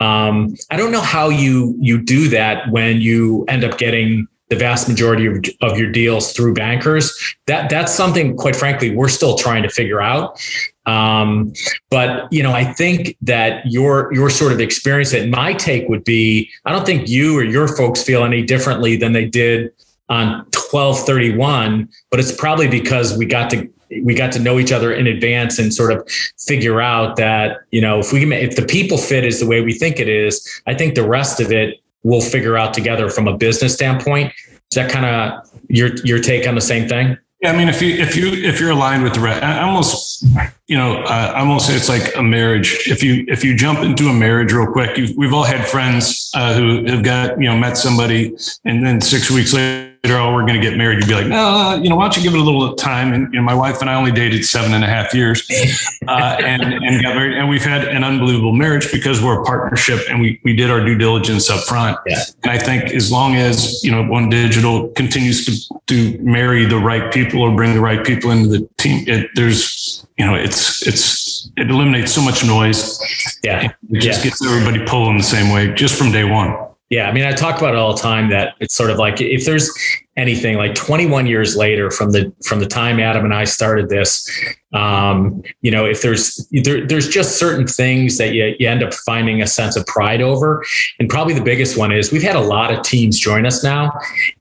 Um, 0.00 0.56
I 0.70 0.76
don't 0.76 0.92
know 0.92 1.02
how 1.02 1.28
you, 1.28 1.76
you 1.78 2.02
do 2.02 2.28
that 2.28 2.70
when 2.70 3.02
you 3.02 3.44
end 3.48 3.64
up 3.64 3.76
getting 3.76 4.26
the 4.48 4.56
vast 4.56 4.86
majority 4.86 5.26
of, 5.26 5.44
of 5.62 5.78
your 5.78 5.90
deals 5.90 6.32
through 6.32 6.52
bankers. 6.52 7.36
That 7.46 7.70
that's 7.70 7.92
something, 7.94 8.36
quite 8.36 8.54
frankly, 8.54 8.94
we're 8.94 9.08
still 9.08 9.36
trying 9.36 9.62
to 9.62 9.70
figure 9.70 10.02
out. 10.02 10.38
Um, 10.86 11.52
but 11.90 12.32
you 12.32 12.42
know, 12.42 12.52
I 12.52 12.64
think 12.64 13.16
that 13.22 13.64
your 13.66 14.12
your 14.12 14.30
sort 14.30 14.52
of 14.52 14.60
experience, 14.60 15.12
and 15.12 15.30
my 15.30 15.52
take 15.52 15.88
would 15.88 16.04
be, 16.04 16.50
I 16.64 16.72
don't 16.72 16.84
think 16.84 17.08
you 17.08 17.38
or 17.38 17.44
your 17.44 17.68
folks 17.68 18.02
feel 18.02 18.24
any 18.24 18.42
differently 18.42 18.96
than 18.96 19.12
they 19.12 19.24
did 19.24 19.72
on 20.08 20.44
twelve 20.50 21.00
thirty 21.00 21.36
one. 21.36 21.88
But 22.10 22.20
it's 22.20 22.32
probably 22.32 22.68
because 22.68 23.16
we 23.16 23.26
got 23.26 23.50
to 23.50 23.68
we 24.02 24.14
got 24.14 24.32
to 24.32 24.38
know 24.38 24.58
each 24.58 24.72
other 24.72 24.92
in 24.92 25.06
advance 25.06 25.58
and 25.58 25.72
sort 25.72 25.92
of 25.92 26.08
figure 26.38 26.80
out 26.80 27.16
that 27.16 27.58
you 27.70 27.80
know 27.80 28.00
if 28.00 28.12
we 28.12 28.32
if 28.34 28.56
the 28.56 28.66
people 28.66 28.98
fit 28.98 29.24
is 29.24 29.38
the 29.38 29.46
way 29.46 29.60
we 29.60 29.72
think 29.72 30.00
it 30.00 30.08
is, 30.08 30.62
I 30.66 30.74
think 30.74 30.94
the 30.94 31.06
rest 31.06 31.40
of 31.40 31.52
it 31.52 31.78
we'll 32.02 32.20
figure 32.20 32.56
out 32.56 32.74
together 32.74 33.08
from 33.08 33.28
a 33.28 33.36
business 33.36 33.74
standpoint. 33.74 34.32
Is 34.48 34.74
that 34.74 34.90
kind 34.90 35.06
of 35.06 35.48
your 35.68 35.94
your 36.04 36.18
take 36.18 36.48
on 36.48 36.54
the 36.54 36.60
same 36.60 36.88
thing? 36.88 37.16
Yeah, 37.42 37.50
I 37.50 37.56
mean, 37.56 37.68
if 37.68 37.82
you 37.82 37.96
if 37.96 38.14
you 38.14 38.32
if 38.32 38.60
you're 38.60 38.70
aligned 38.70 39.02
with 39.02 39.14
the 39.14 39.20
rest, 39.20 39.42
I 39.42 39.62
almost 39.62 40.24
you 40.68 40.76
know, 40.76 41.02
uh, 41.02 41.32
I 41.34 41.40
almost 41.40 41.66
say 41.66 41.74
it's 41.74 41.88
like 41.88 42.14
a 42.16 42.22
marriage. 42.22 42.84
If 42.86 43.02
you 43.02 43.24
if 43.26 43.42
you 43.42 43.56
jump 43.56 43.80
into 43.80 44.08
a 44.08 44.12
marriage 44.12 44.52
real 44.52 44.70
quick, 44.70 44.96
we've 45.16 45.34
all 45.34 45.42
had 45.42 45.66
friends 45.66 46.30
uh, 46.34 46.54
who 46.54 46.84
have 46.86 47.02
got 47.02 47.40
you 47.40 47.48
know 47.48 47.56
met 47.56 47.76
somebody, 47.76 48.36
and 48.64 48.86
then 48.86 49.00
six 49.00 49.28
weeks 49.28 49.52
later 49.52 49.91
oh, 50.10 50.32
we're 50.32 50.42
going 50.46 50.60
to 50.60 50.60
get 50.60 50.76
married. 50.76 50.98
You'd 50.98 51.08
be 51.08 51.14
like, 51.14 51.26
no, 51.26 51.78
you 51.80 51.88
know, 51.88 51.96
why 51.96 52.04
don't 52.04 52.16
you 52.16 52.22
give 52.22 52.34
it 52.34 52.40
a 52.40 52.42
little 52.42 52.74
time? 52.74 53.12
And 53.12 53.32
you 53.32 53.38
know, 53.38 53.44
my 53.44 53.54
wife 53.54 53.80
and 53.80 53.88
I 53.88 53.94
only 53.94 54.10
dated 54.10 54.44
seven 54.44 54.74
and 54.74 54.82
a 54.82 54.86
half 54.86 55.14
years, 55.14 55.46
uh, 56.08 56.36
and 56.40 56.62
and 56.62 57.02
got 57.02 57.14
married, 57.14 57.36
and 57.36 57.48
we've 57.48 57.64
had 57.64 57.86
an 57.86 58.02
unbelievable 58.02 58.52
marriage 58.52 58.90
because 58.90 59.22
we're 59.22 59.40
a 59.40 59.44
partnership 59.44 60.00
and 60.10 60.20
we 60.20 60.40
we 60.44 60.56
did 60.56 60.70
our 60.70 60.84
due 60.84 60.98
diligence 60.98 61.48
up 61.50 61.64
front. 61.64 61.98
Yeah. 62.06 62.22
And 62.42 62.50
I 62.50 62.58
think 62.58 62.92
as 62.92 63.12
long 63.12 63.36
as 63.36 63.82
you 63.84 63.92
know, 63.92 64.02
One 64.02 64.28
Digital 64.28 64.88
continues 64.90 65.46
to 65.46 65.80
to 65.86 66.18
marry 66.22 66.64
the 66.64 66.78
right 66.78 67.12
people 67.12 67.40
or 67.42 67.54
bring 67.54 67.74
the 67.74 67.80
right 67.80 68.04
people 68.04 68.30
into 68.30 68.48
the 68.48 68.68
team, 68.78 69.04
it, 69.06 69.30
there's 69.34 70.04
you 70.18 70.26
know, 70.26 70.34
it's 70.34 70.86
it's 70.86 71.50
it 71.56 71.70
eliminates 71.70 72.12
so 72.12 72.22
much 72.22 72.44
noise. 72.44 72.98
Yeah, 73.42 73.72
it 73.90 74.00
just 74.00 74.24
yeah. 74.24 74.30
gets 74.30 74.44
everybody 74.44 74.84
pulling 74.84 75.16
the 75.16 75.22
same 75.22 75.52
way 75.52 75.72
just 75.74 75.96
from 75.96 76.12
day 76.12 76.24
one. 76.24 76.71
Yeah, 76.92 77.08
I 77.08 77.12
mean, 77.14 77.24
I 77.24 77.32
talk 77.32 77.56
about 77.56 77.72
it 77.72 77.78
all 77.78 77.94
the 77.94 78.02
time 78.02 78.28
that 78.28 78.54
it's 78.60 78.74
sort 78.74 78.90
of 78.90 78.98
like 78.98 79.18
if 79.18 79.46
there's 79.46 79.72
anything 80.18 80.58
like 80.58 80.74
21 80.74 81.26
years 81.26 81.56
later 81.56 81.90
from 81.90 82.10
the 82.10 82.30
from 82.44 82.60
the 82.60 82.66
time 82.66 83.00
Adam 83.00 83.24
and 83.24 83.32
I 83.32 83.44
started 83.44 83.88
this, 83.88 84.30
um, 84.74 85.42
you 85.62 85.70
know, 85.70 85.86
if 85.86 86.02
there's 86.02 86.46
there, 86.50 86.86
there's 86.86 87.08
just 87.08 87.38
certain 87.38 87.66
things 87.66 88.18
that 88.18 88.34
you, 88.34 88.54
you 88.58 88.68
end 88.68 88.82
up 88.82 88.92
finding 88.92 89.40
a 89.40 89.46
sense 89.46 89.74
of 89.74 89.86
pride 89.86 90.20
over, 90.20 90.62
and 90.98 91.08
probably 91.08 91.32
the 91.32 91.42
biggest 91.42 91.78
one 91.78 91.92
is 91.92 92.12
we've 92.12 92.22
had 92.22 92.36
a 92.36 92.42
lot 92.42 92.70
of 92.70 92.82
teams 92.82 93.18
join 93.18 93.46
us 93.46 93.64
now, 93.64 93.90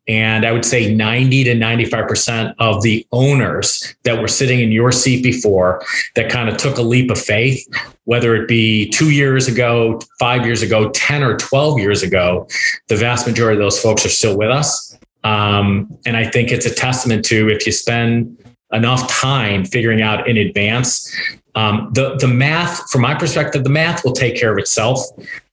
and 0.10 0.46
I 0.46 0.52
would 0.52 0.66
say 0.66 0.94
90 0.94 1.46
to 1.46 1.56
95 1.56 2.06
percent 2.06 2.56
of 2.60 2.82
the 2.82 3.08
owners 3.14 3.96
that 4.04 4.20
were 4.20 4.28
sitting 4.28 4.60
in 4.60 4.74
your 4.74 4.92
seat 4.92 5.24
before 5.24 5.86
that 6.16 6.30
kind 6.30 6.50
of 6.50 6.58
took 6.58 6.78
a 6.78 6.82
leap 6.82 7.12
of 7.12 7.18
faith 7.18 7.66
whether 8.12 8.36
it 8.36 8.46
be 8.46 8.90
two 8.90 9.12
years 9.12 9.48
ago, 9.48 9.98
five 10.20 10.46
years 10.46 10.62
ago, 10.62 10.90
10 10.90 11.24
or 11.24 11.38
12 11.38 11.80
years 11.80 12.04
ago, 12.04 12.46
the 12.90 12.98
vast 12.98 13.26
majority 13.26 13.56
of 13.56 13.64
those 13.64 13.82
folks 13.82 14.06
are 14.06 14.10
still 14.10 14.38
with 14.38 14.50
us. 14.50 14.98
Um, 15.24 15.98
and 16.06 16.18
I 16.18 16.30
think 16.30 16.52
it's 16.52 16.66
a 16.66 16.76
testament 16.76 17.24
to 17.28 17.48
if 17.48 17.66
you 17.66 17.72
spend 17.72 18.38
enough 18.74 19.10
time 19.10 19.64
figuring 19.64 20.02
out 20.02 20.28
in 20.28 20.36
advance, 20.36 21.10
um, 21.56 21.90
the, 21.94 22.18
the 22.18 22.28
math, 22.28 22.92
from 22.92 23.00
my 23.00 23.16
perspective, 23.16 23.64
the 23.64 23.70
math 23.70 24.04
will 24.04 24.12
take 24.12 24.36
care 24.36 24.52
of 24.52 24.58
itself. 24.58 25.00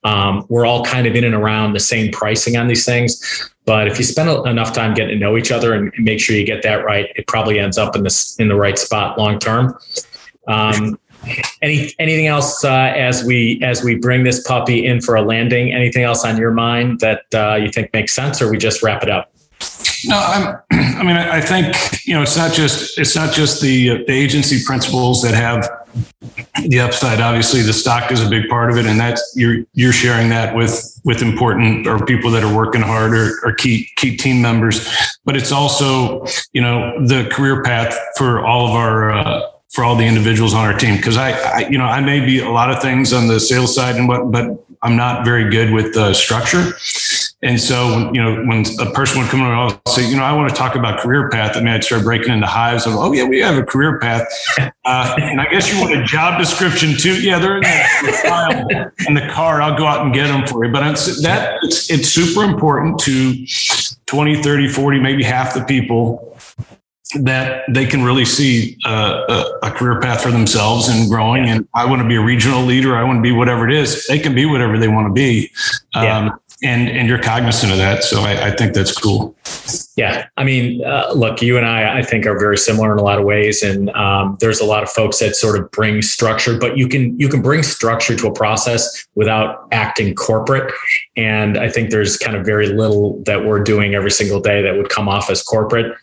Um, 0.03 0.45
we're 0.49 0.67
all 0.67 0.85
kind 0.85 1.07
of 1.07 1.15
in 1.15 1.23
and 1.23 1.37
around 1.37 1.75
the 1.75 1.81
same 1.81 2.11
pricing 2.11 2.57
on 2.57 2.67
these 2.67 2.85
things. 2.85 3.53
But 3.67 3.87
if 3.87 3.99
you 3.99 4.05
spend 4.05 4.31
enough 4.49 4.73
time 4.73 4.95
getting 4.95 5.15
to 5.15 5.21
know 5.21 5.37
each 5.37 5.53
other 5.53 5.75
and 5.75 5.93
make 5.97 6.19
sure 6.19 6.35
you 6.35 6.45
get 6.45 6.65
that 6.65 6.85
right, 6.85 7.07
it 7.15 7.29
probably 7.29 7.61
ends 7.61 7.79
up 7.79 7.95
in 7.95 8.03
this 8.03 8.35
in 8.41 8.49
the 8.49 8.57
right 8.57 8.77
spot 8.77 9.17
long 9.17 9.39
term. 9.39 9.79
Um, 10.49 10.99
any 11.63 11.95
anything 11.99 12.27
else 12.27 12.65
uh, 12.65 12.93
as 12.97 13.25
we 13.25 13.61
as 13.63 13.83
we 13.83 13.95
bring 13.97 14.25
this 14.25 14.47
puppy 14.47 14.87
in 14.87 15.01
for 15.01 15.15
a 15.15 15.23
landing? 15.23 15.73
Anything 15.73 16.05
else 16.05 16.25
on 16.25 16.37
your 16.37 16.53
mind 16.53 17.01
that 17.01 17.23
uh, 17.35 17.57
you 17.57 17.71
think 17.71 17.93
makes 17.93 18.15
sense, 18.15 18.41
or 18.43 18.51
we 18.51 18.59
just 18.59 18.83
wrap 18.83 19.03
it 19.03 19.11
up? 19.11 19.33
No, 20.07 20.17
I'm, 20.17 20.57
I 20.71 21.03
mean, 21.03 21.17
I 21.17 21.41
think 21.41 21.75
you 22.07 22.15
know 22.15 22.23
it's 22.23 22.37
not 22.37 22.53
just 22.53 22.99
it's 22.99 23.17
not 23.17 23.35
just 23.35 23.61
the, 23.61 24.05
the 24.05 24.13
agency 24.13 24.65
principles 24.65 25.23
that 25.23 25.35
have 25.35 25.69
the 26.67 26.81
upside. 26.81 27.21
Obviously, 27.21 27.63
the 27.63 27.73
stock 27.73 28.13
is 28.13 28.25
a 28.25 28.29
big 28.29 28.49
part 28.49 28.71
of 28.71 28.77
it, 28.77 28.87
and 28.87 28.99
that's 28.99 29.33
you're 29.37 29.65
you're 29.75 29.93
sharing 29.93 30.29
that 30.31 30.55
with 30.55 31.01
with 31.05 31.23
important 31.23 31.87
or 31.87 32.05
people 32.05 32.31
that 32.31 32.45
are 32.45 32.55
working 32.55 32.83
hard 32.83 33.15
or, 33.15 33.41
or 33.45 33.53
key 33.53 33.89
key 33.97 34.17
team 34.17 34.41
members. 34.41 34.89
But 35.25 35.37
it's 35.37 35.53
also 35.53 36.25
you 36.53 36.63
know 36.63 37.05
the 37.07 37.29
career 37.33 37.63
path 37.63 37.97
for 38.17 38.45
all 38.45 38.69
of 38.69 38.73
our. 38.73 39.13
Uh, 39.13 39.43
for 39.71 39.85
all 39.85 39.97
the 39.97 40.05
individuals 40.05 40.55
on 40.55 40.65
our 40.65 40.77
team. 40.77 40.97
Because 40.97 41.17
I, 41.17 41.33
I, 41.33 41.69
you 41.69 41.79
know 41.79 41.85
i 41.85 42.01
may 42.01 42.25
be 42.25 42.41
a 42.41 42.51
lot 42.51 42.71
of 42.71 42.81
things 42.81 43.13
on 43.13 43.27
the 43.27 43.39
sales 43.39 43.75
side 43.75 43.97
and 43.97 44.09
what 44.09 44.31
but 44.31 44.65
i'm 44.83 44.97
not 44.97 45.25
very 45.25 45.51
good 45.51 45.73
with 45.73 45.95
the 45.95 46.15
structure. 46.15 46.73
And 47.41 47.61
so 47.61 48.11
you 48.13 48.21
know 48.21 48.43
when 48.47 48.65
a 48.81 48.91
person 48.93 49.21
would 49.21 49.31
come 49.31 49.41
in 49.41 49.47
i'll 49.47 49.81
say 49.87 50.09
you 50.09 50.17
know 50.17 50.25
i 50.25 50.33
want 50.33 50.49
to 50.51 50.57
talk 50.57 50.75
about 50.75 51.01
career 51.01 51.29
path 51.31 51.57
i 51.57 51.61
mean 51.61 51.69
i'd 51.69 51.85
start 51.85 52.03
breaking 52.03 52.33
into 52.33 52.47
hives 52.47 52.85
of 52.85 52.95
oh 52.95 53.13
yeah 53.13 53.25
we 53.25 53.39
have 53.41 53.57
a 53.57 53.63
career 53.63 53.99
path. 54.01 54.27
Uh, 54.85 55.17
and 55.21 55.41
i 55.41 55.47
guess 55.47 55.73
you 55.73 55.81
want 55.81 55.95
a 55.95 56.03
job 56.05 56.39
description 56.39 56.97
too? 56.97 57.21
Yeah 57.21 57.39
they're 57.39 57.59
in 57.59 57.63
the 57.63 58.21
file 58.25 58.69
in 59.07 59.15
the 59.15 59.29
car. 59.29 59.61
I'll 59.63 59.77
go 59.77 59.87
out 59.87 60.05
and 60.05 60.15
get 60.15 60.29
them 60.29 60.47
for 60.47 60.65
you. 60.65 60.73
But 60.73 60.87
it's 60.87 61.23
that 61.23 61.59
it's, 61.63 61.91
it's 61.91 62.09
super 62.09 62.43
important 62.43 62.99
to 63.01 63.47
20 64.07 64.43
30 64.43 64.69
40 64.69 65.01
maybe 65.01 65.23
half 65.23 65.55
the 65.55 65.63
people 65.65 66.38
that 67.15 67.65
they 67.71 67.87
can 67.87 68.05
really 68.05 68.25
see 68.25 68.77
uh, 68.85 69.25
a, 69.63 69.69
a, 69.69 69.71
career 69.71 69.99
path 69.99 70.23
for 70.23 70.31
themselves 70.31 70.89
and 70.89 71.09
growing. 71.09 71.49
And 71.49 71.67
I 71.75 71.87
want 71.87 72.03
to 72.03 72.09
be 72.09 72.17
a 72.17 72.23
regional 72.23 72.63
leader. 72.63 72.97
I 72.97 73.03
want 73.03 73.19
to 73.19 73.23
be 73.23 73.33
whatever 73.33 73.67
it 73.69 73.75
is. 73.75 74.07
They 74.07 74.19
can 74.19 74.35
be 74.35 74.45
whatever 74.45 74.79
they 74.79 74.89
want 74.89 75.09
to 75.09 75.13
be. 75.13 75.51
Um. 75.95 76.39
And, 76.61 76.89
and 76.89 77.07
you're 77.07 77.23
cognizant 77.23 77.71
of 77.71 77.79
that. 77.79 78.03
So 78.03 78.23
I, 78.23 78.49
I 78.49 78.51
think 78.51 78.75
that's 78.75 78.93
cool. 78.93 79.37
Yeah. 79.97 80.27
I 80.37 80.43
mean, 80.43 80.85
uh, 80.85 81.13
look, 81.15 81.41
you 81.41 81.57
and 81.57 81.65
I, 81.65 81.99
I 81.99 82.03
think 82.03 82.27
are 82.27 82.37
very 82.37 82.59
similar 82.59 82.93
in 82.93 82.99
a 82.99 83.03
lot 83.03 83.21
of 83.21 83.25
ways. 83.25 83.63
And 83.63 83.91
um, 83.91 84.37
there's 84.41 84.59
a 84.59 84.65
lot 84.65 84.83
of 84.83 84.91
folks 84.91 85.21
that 85.21 85.37
sort 85.37 85.57
of 85.57 85.71
bring 85.71 86.03
structure, 86.03 86.59
but 86.59 86.77
you 86.77 86.89
can, 86.89 87.17
you 87.17 87.29
can 87.29 87.43
bring 87.43 87.63
structure 87.63 88.17
to 88.17 88.27
a 88.27 88.33
process 88.33 89.07
without 89.15 89.69
acting 89.71 90.17
corporate. 90.17 90.75
And 91.17 91.57
I 91.57 91.69
think 91.69 91.91
there's 91.91 92.17
kind 92.17 92.37
of 92.37 92.45
very 92.45 92.67
little 92.67 93.23
that 93.23 93.45
we're 93.45 93.63
doing 93.63 93.95
every 93.95 94.11
single 94.11 94.41
day 94.41 94.61
that 94.61 94.77
would 94.77 94.89
come 94.89 95.09
off 95.09 95.31
as 95.31 95.45
corporate. 95.45 95.97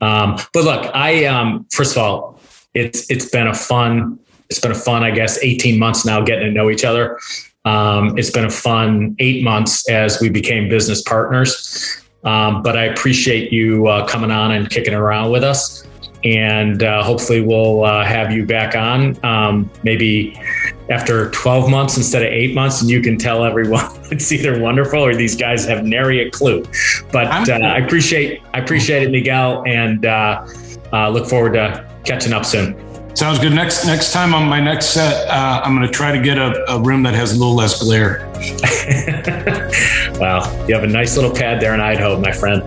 Um, 0.00 0.36
but 0.52 0.64
look, 0.64 0.90
I 0.94 1.24
um, 1.24 1.66
first 1.70 1.96
of 1.96 2.02
all, 2.02 2.40
it's 2.74 3.10
it's 3.10 3.26
been 3.26 3.46
a 3.46 3.54
fun 3.54 4.18
it's 4.50 4.60
been 4.60 4.72
a 4.72 4.76
fun, 4.76 5.04
I 5.04 5.10
guess, 5.10 5.38
18 5.42 5.78
months 5.78 6.04
now 6.04 6.22
getting 6.22 6.46
to 6.46 6.50
know 6.50 6.70
each 6.70 6.84
other. 6.84 7.18
Um, 7.64 8.16
it's 8.16 8.30
been 8.30 8.46
a 8.46 8.50
fun 8.50 9.14
eight 9.18 9.44
months 9.44 9.88
as 9.90 10.20
we 10.20 10.30
became 10.30 10.68
business 10.68 11.02
partners. 11.02 12.02
Um, 12.24 12.62
but 12.62 12.76
I 12.76 12.84
appreciate 12.84 13.52
you 13.52 13.86
uh, 13.88 14.06
coming 14.06 14.30
on 14.30 14.52
and 14.52 14.68
kicking 14.70 14.94
around 14.94 15.30
with 15.30 15.44
us. 15.44 15.86
And 16.24 16.82
uh, 16.82 17.02
hopefully, 17.04 17.40
we'll 17.40 17.84
uh, 17.84 18.04
have 18.04 18.32
you 18.32 18.44
back 18.44 18.74
on 18.74 19.24
um, 19.24 19.70
maybe 19.84 20.40
after 20.90 21.30
12 21.30 21.70
months 21.70 21.96
instead 21.96 22.22
of 22.22 22.28
eight 22.28 22.54
months, 22.54 22.80
and 22.80 22.90
you 22.90 23.00
can 23.00 23.18
tell 23.18 23.44
everyone 23.44 23.84
it's 24.10 24.30
either 24.32 24.60
wonderful 24.60 25.00
or 25.00 25.14
these 25.14 25.36
guys 25.36 25.64
have 25.66 25.84
nary 25.84 26.26
a 26.26 26.30
clue. 26.30 26.64
But 27.12 27.26
uh, 27.48 27.54
I 27.54 27.78
appreciate 27.78 28.42
I 28.54 28.58
appreciate 28.58 29.02
it, 29.02 29.10
Miguel, 29.10 29.64
and 29.66 30.04
uh, 30.06 30.46
uh, 30.92 31.08
look 31.10 31.28
forward 31.28 31.54
to 31.54 31.88
catching 32.04 32.32
up 32.32 32.44
soon. 32.44 32.76
Sounds 33.14 33.40
good. 33.40 33.52
Next 33.52 33.84
next 33.84 34.12
time 34.12 34.32
on 34.32 34.48
my 34.48 34.60
next 34.60 34.90
set, 34.90 35.28
uh, 35.28 35.60
I'm 35.64 35.74
going 35.74 35.86
to 35.86 35.92
try 35.92 36.12
to 36.12 36.22
get 36.22 36.38
a, 36.38 36.70
a, 36.70 36.80
room 36.80 37.02
that 37.02 37.14
has 37.14 37.32
a 37.32 37.38
little 37.38 37.56
less 37.56 37.82
glare. 37.82 38.30
wow, 40.20 40.66
you 40.68 40.74
have 40.74 40.84
a 40.84 40.86
nice 40.86 41.16
little 41.16 41.34
pad 41.34 41.60
there 41.60 41.74
in 41.74 41.80
Idaho, 41.80 42.20
my 42.20 42.30
friend. 42.30 42.62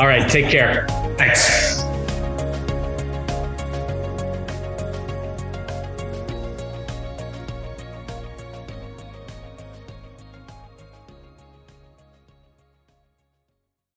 All 0.00 0.08
right, 0.08 0.28
take 0.28 0.50
care. 0.50 0.88
Thanks. 1.16 1.81